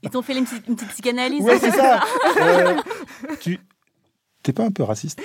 [0.03, 1.43] Ils t'ont fait une petite, une petite psychanalyse.
[1.43, 2.01] Ouais, c'est ça.
[2.39, 2.77] Euh,
[3.41, 3.59] tu
[4.43, 5.19] t'es pas un peu raciste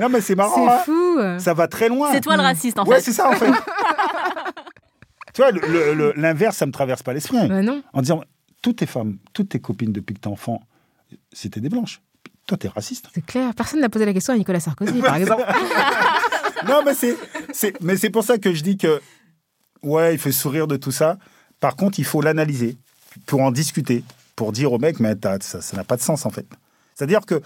[0.00, 0.54] Non, mais c'est marrant.
[0.54, 0.78] C'est hein.
[0.84, 1.18] fou.
[1.38, 2.12] Ça va très loin.
[2.12, 3.02] C'est toi le raciste, en ouais, fait.
[3.02, 3.50] c'est ça en fait.
[5.34, 5.50] tu vois,
[6.14, 7.48] l'inverse, ça me traverse pas l'esprit.
[7.48, 7.82] Bah non.
[7.92, 8.22] En disant,
[8.62, 10.62] toutes tes femmes, toutes tes copines depuis que t'es enfant,
[11.32, 12.00] c'était des blanches.
[12.46, 13.08] Toi, t'es raciste.
[13.14, 13.54] C'est clair.
[13.54, 15.44] Personne n'a posé la question à Nicolas Sarkozy, par exemple.
[16.68, 17.16] non, mais c'est,
[17.80, 19.00] mais c'est pour ça que je dis que,
[19.82, 21.18] ouais, il faut sourire de tout ça.
[21.60, 22.76] Par contre, il faut l'analyser
[23.26, 24.04] pour en discuter,
[24.36, 26.46] pour dire au mec, mais ça n'a pas de sens en fait.
[26.94, 27.42] C'est-à-dire que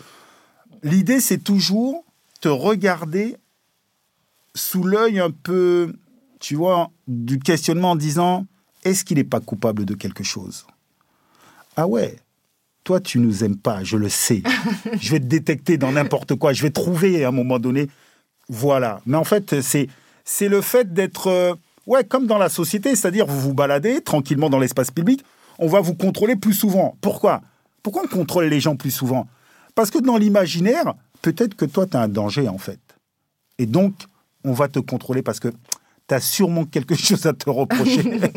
[0.83, 2.05] l'idée, c'est toujours
[2.41, 3.37] te regarder
[4.55, 5.93] sous l'œil un peu,
[6.41, 8.47] tu vois, du questionnement en disant,
[8.85, 10.67] est-ce qu'il n'est pas coupable de quelque chose?
[11.77, 12.17] Ah ouais,
[12.85, 14.43] toi, tu nous aimes pas, je le sais.
[15.01, 16.53] je vais te détecter dans n'importe quoi.
[16.53, 17.89] Je vais trouver à un moment donné.
[18.49, 19.01] Voilà.
[19.07, 19.89] Mais en fait, c'est,
[20.25, 21.55] c'est le fait d'être, euh,
[21.87, 25.25] ouais, comme dans la société, c'est-à-dire vous vous baladez tranquillement dans l'espace public,
[25.59, 26.97] on va vous contrôler plus souvent.
[27.01, 27.41] Pourquoi?
[27.83, 29.27] Pourquoi on contrôle les gens plus souvent?
[29.75, 32.81] Parce que dans l'imaginaire, peut-être que toi, tu as un danger, en fait.
[33.59, 33.95] Et donc,
[34.45, 35.49] on va te contrôler parce que
[36.09, 38.21] tu as sûrement quelque chose à te reprocher.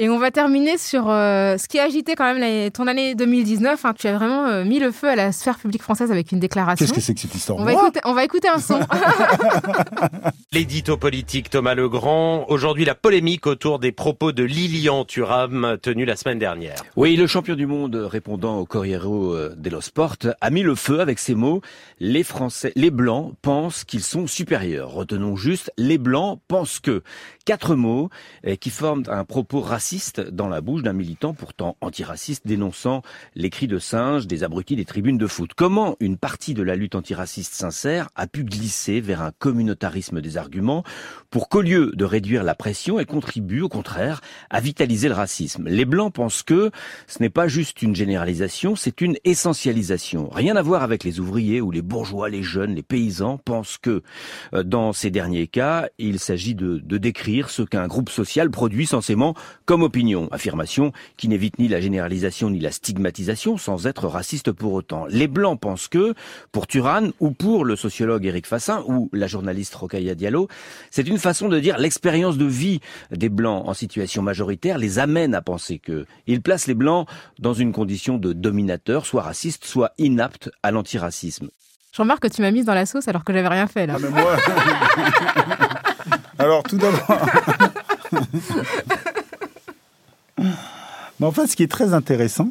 [0.00, 3.14] Et on va terminer sur euh, ce qui a agité quand même les- ton année
[3.14, 3.84] 2019.
[3.84, 3.92] hein.
[3.96, 6.84] Tu as vraiment euh, mis le feu à la sphère publique française avec une déclaration.
[6.84, 8.80] Qu'est-ce que c'est que cette histoire on va, écouter, on va écouter un son.
[10.52, 12.44] L'édito politique Thomas Legrand.
[12.48, 16.76] Aujourd'hui, la polémique autour des propos de Lilian Thuram tenus la semaine dernière.
[16.96, 21.20] Oui, le champion du monde répondant au Corriere dello Sport a mis le feu avec
[21.20, 21.60] ces mots.
[22.00, 24.90] Les Français, les Blancs pensent qu'ils sont supérieurs.
[24.90, 27.02] Retenons juste, les Blancs pensent que.
[27.44, 28.08] Quatre mots
[28.42, 33.02] eh, qui forment un propos raciste dans la bouche d'un militant pourtant antiraciste dénonçant
[33.34, 35.50] les cris de singes des abrutis des tribunes de foot.
[35.54, 40.38] Comment une partie de la lutte antiraciste sincère a pu glisser vers un communautarisme des
[40.38, 40.84] arguments
[41.28, 45.68] pour qu'au lieu de réduire la pression, elle contribue au contraire à vitaliser le racisme?
[45.68, 46.70] Les Blancs pensent que
[47.06, 50.30] ce n'est pas juste une généralisation, c'est une essentialisation.
[50.30, 54.02] Rien à voir avec les ouvriers ou les bourgeois, les jeunes, les paysans pensent que
[54.54, 56.96] euh, dans ces derniers cas, il s'agit de, de
[57.42, 59.34] ce qu'un groupe social produit censément
[59.66, 60.28] comme opinion.
[60.30, 65.06] Affirmation qui n'évite ni la généralisation ni la stigmatisation sans être raciste pour autant.
[65.08, 66.14] Les Blancs pensent que,
[66.52, 70.48] pour Turan ou pour le sociologue Éric Fassin ou la journaliste Rokhaya Diallo,
[70.90, 72.80] c'est une façon de dire l'expérience de vie
[73.10, 76.06] des Blancs en situation majoritaire les amène à penser que.
[76.26, 77.08] Ils placent les Blancs
[77.38, 81.48] dans une condition de dominateur, soit raciste, soit inapte à l'antiracisme.
[81.94, 83.94] Je remarque que tu m'as mise dans la sauce alors que j'avais rien fait là.
[83.96, 84.36] Ah, mais moi.
[86.38, 87.06] Alors, tout d'abord.
[90.38, 92.50] mais en fait, ce qui est très intéressant,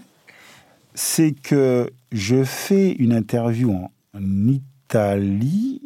[0.93, 3.89] c'est que je fais une interview en,
[4.47, 5.81] Italie.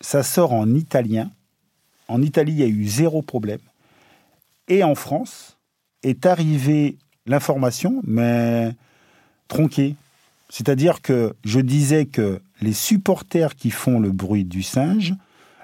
[0.00, 1.30] Ça sort en italien.
[2.08, 3.60] En Italie, il y a eu zéro problème.
[4.68, 5.56] Et en France,
[6.02, 6.96] est arrivée
[7.26, 8.74] l'information, mais
[9.48, 9.96] tronquée.
[10.50, 15.14] C'est-à-dire que je disais que les supporters qui font le bruit du singe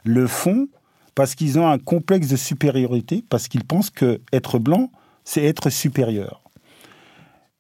[0.05, 0.68] le font
[1.14, 4.90] parce qu'ils ont un complexe de supériorité, parce qu'ils pensent que être blanc,
[5.24, 6.42] c'est être supérieur.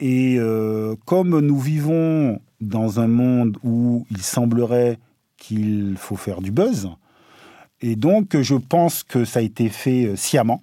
[0.00, 4.98] Et euh, comme nous vivons dans un monde où il semblerait
[5.36, 6.88] qu'il faut faire du buzz,
[7.82, 10.62] et donc je pense que ça a été fait euh, sciemment,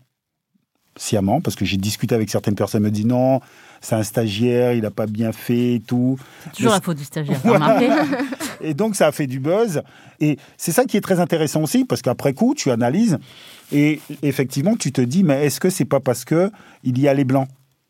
[0.95, 3.41] sciemment, parce que j'ai discuté avec certaines personnes, me disent non,
[3.81, 6.17] c'est un stagiaire, il n'a pas bien fait et tout.
[6.43, 7.39] C'est toujours Mais la faute du stagiaire.
[8.62, 9.82] Et donc, ça a fait du buzz.
[10.20, 13.18] Et c'est ça qui est très intéressant aussi, parce qu'après coup, tu analyses
[13.72, 16.51] et effectivement, tu te dis, mais est-ce que c'est pas parce que
[16.84, 17.47] il y a les blancs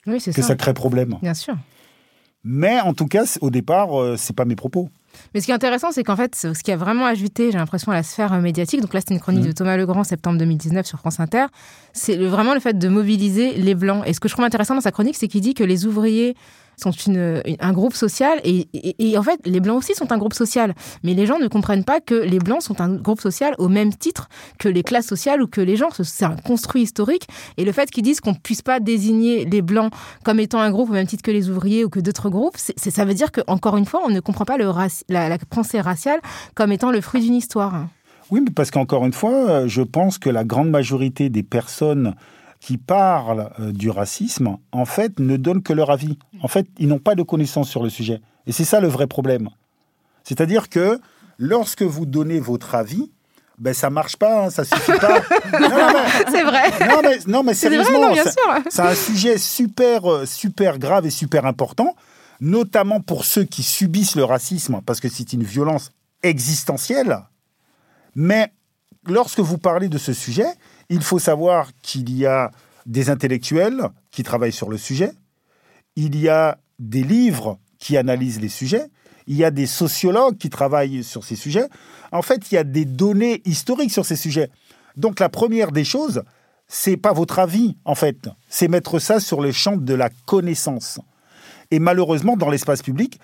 [0.08, 0.42] Oui, que ça.
[0.42, 1.16] ça crée problème?
[1.22, 1.56] Bien sûr.
[2.44, 4.90] Mais en tout cas, au départ, euh, c'est pas mes propos.
[5.34, 7.92] Mais ce qui est intéressant, c'est qu'en fait, ce qui a vraiment ajouté, j'ai l'impression,
[7.92, 9.48] à la sphère médiatique, donc là, c'était une chronique Mhm.
[9.48, 11.46] de Thomas Legrand, septembre 2019 sur France Inter,
[11.94, 14.04] c'est vraiment le fait de mobiliser les Blancs.
[14.06, 16.36] Et ce que je trouve intéressant dans sa chronique, c'est qu'il dit que les ouvriers
[16.78, 20.34] sont une, un groupe social et, et, en fait, les Blancs aussi sont un groupe
[20.34, 20.76] social.
[21.04, 23.94] Mais les gens ne comprennent pas que les Blancs sont un groupe social au même
[23.94, 25.90] titre que les classes sociales ou que les gens.
[25.92, 27.28] C'est un construit historique.
[27.58, 29.92] Et le fait qu'ils disent qu'on ne puisse pas désigner les Blancs
[30.24, 33.06] comme étant un groupe au même titre que les ouvriers ou que d'autres groupes, ça
[33.06, 34.72] veut dire qu'encore une fois, on ne comprend pas le
[35.10, 36.20] la, la pensée raciale
[36.54, 37.88] comme étant le fruit d'une histoire.
[38.30, 42.14] Oui, mais parce qu'encore une fois, je pense que la grande majorité des personnes
[42.60, 46.18] qui parlent euh, du racisme, en fait, ne donnent que leur avis.
[46.42, 48.22] En fait, ils n'ont pas de connaissances sur le sujet.
[48.46, 49.50] Et c'est ça le vrai problème.
[50.24, 51.00] C'est-à-dire que
[51.38, 53.12] lorsque vous donnez votre avis,
[53.58, 55.22] ben ça marche pas, hein, ça suffit pas.
[56.30, 56.72] c'est vrai.
[56.88, 58.14] Non mais, non, mais sérieusement,
[58.70, 61.96] c'est un sujet super, euh, super grave et super important,
[62.40, 65.92] notamment pour ceux qui subissent le racisme, parce que c'est une violence
[66.22, 67.20] existentielle.
[68.16, 68.52] Mais
[69.08, 70.48] lorsque vous parlez de ce sujet,
[70.90, 72.52] il faut savoir qu'il y a
[72.86, 75.12] des intellectuels qui travaillent sur le sujet,
[75.96, 78.86] il y a des livres qui analysent les sujets,
[79.28, 81.68] il y a des sociologues qui travaillent sur ces sujets.
[82.12, 84.50] En fait, il y a des données historiques sur ces sujets.
[84.96, 86.24] Donc la première des choses,
[86.68, 91.00] c'est pas votre avis en fait, c'est mettre ça sur le champ de la connaissance.
[91.72, 93.20] Et malheureusement dans l'espace public,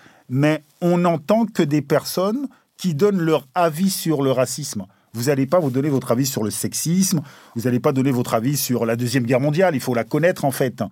[0.80, 4.86] on n'entend que des personnes qui donnent leur avis sur le racisme.
[5.14, 7.22] Vous n'allez pas vous donner votre avis sur le sexisme,
[7.54, 10.44] vous n'allez pas donner votre avis sur la Deuxième Guerre mondiale, il faut la connaître
[10.44, 10.82] en fait.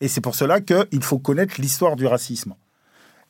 [0.00, 2.54] Et c'est pour cela qu'il faut connaître l'histoire du racisme.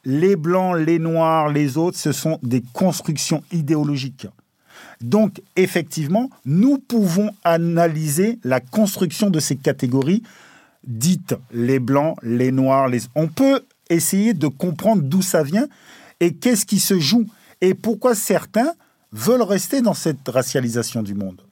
[0.05, 4.28] Les blancs, les noirs, les autres, ce sont des constructions idéologiques.
[5.01, 10.22] Donc, effectivement, nous pouvons analyser la construction de ces catégories
[10.86, 13.01] dites les blancs, les noirs, les...
[13.14, 15.66] On peut essayer de comprendre d'où ça vient
[16.20, 17.26] et qu'est-ce qui se joue
[17.61, 18.72] et pourquoi certains
[19.16, 21.42] veulent rester dans cette racialisation du monde.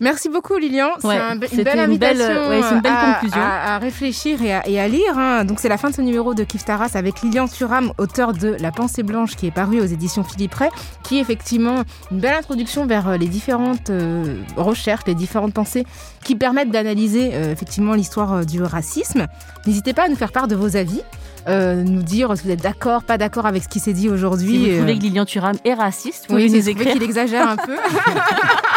[0.00, 3.40] Merci beaucoup Lilian, c'est une belle invitation une belle, à, conclusion.
[3.40, 5.18] À, réfléchir et à, lire.
[5.18, 5.44] Hein.
[5.44, 8.56] Donc c'est la fin de ce numéro de Kif Taras avec Lilian Thuram, auteur de
[8.60, 10.70] La pensée blanche qui est paru aux éditions Philippe Ray,
[11.02, 15.84] qui est effectivement une belle introduction vers euh, les différentes euh, recherches, les différentes pensées
[16.22, 19.26] qui permettent d'analyser euh, effectivement l'histoire du racisme.
[19.66, 21.02] N'hésitez pas à nous faire part de vos avis.
[21.48, 24.64] Euh, nous dire si vous êtes d'accord, pas d'accord avec ce qui s'est dit aujourd'hui.
[24.64, 26.92] Si vous trouvez que Lilian Thuram est raciste, vous oui, pouvez nous écrire.
[26.92, 27.76] qu'il exagère un peu.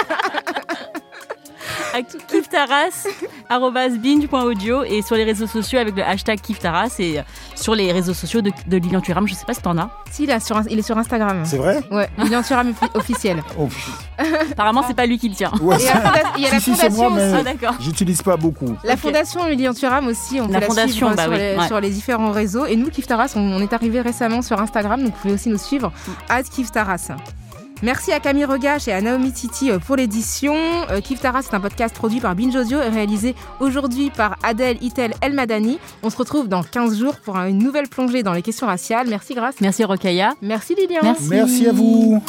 [2.27, 7.23] kiftaras.binge.audio et sur les réseaux sociaux avec le hashtag kiftaras et euh,
[7.55, 9.27] sur les réseaux sociaux de, de Lilian Thuram.
[9.27, 9.89] Je sais pas si t'en as.
[10.09, 11.41] Si, il, sur, il est sur Instagram.
[11.45, 13.43] C'est vrai Ouais, Lilian Thuram officiel.
[13.59, 13.67] Oh.
[14.51, 15.51] Apparemment, c'est pas lui qui le tient.
[15.61, 15.89] Ouais, et
[16.37, 17.45] il y a la fondation moi, aussi.
[17.65, 18.75] Ah, J'utilise pas beaucoup.
[18.83, 21.81] La fondation Lilian Thuram aussi, on la peut fondation, la suivre bah sur, les, sur,
[21.81, 22.65] les, différents réseaux.
[22.65, 25.57] Et nous, Kiftaras, on, on, est arrivé récemment sur Instagram, donc vous pouvez aussi nous
[25.57, 25.91] suivre.
[26.29, 27.11] à Kiftaras.
[27.83, 30.55] Merci à Camille Regache et à Naomi Titi euh, pour l'édition.
[30.91, 34.77] Euh, Kif Tara, c'est un podcast produit par Binge Audio et réalisé aujourd'hui par Adèle
[34.81, 35.79] Itel El Madani.
[36.03, 39.07] On se retrouve dans 15 jours pour une nouvelle plongée dans les questions raciales.
[39.07, 39.55] Merci Grâce.
[39.61, 40.33] Merci Rokaya.
[40.43, 40.99] Merci Lilian.
[41.01, 42.23] Merci, Merci à vous.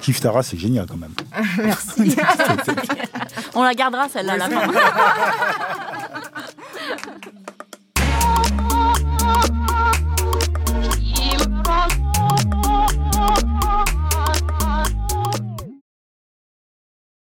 [0.00, 1.12] Kif Tara, c'est génial quand même.
[1.62, 2.16] Merci.
[3.54, 4.72] On la gardera celle-là à la fin.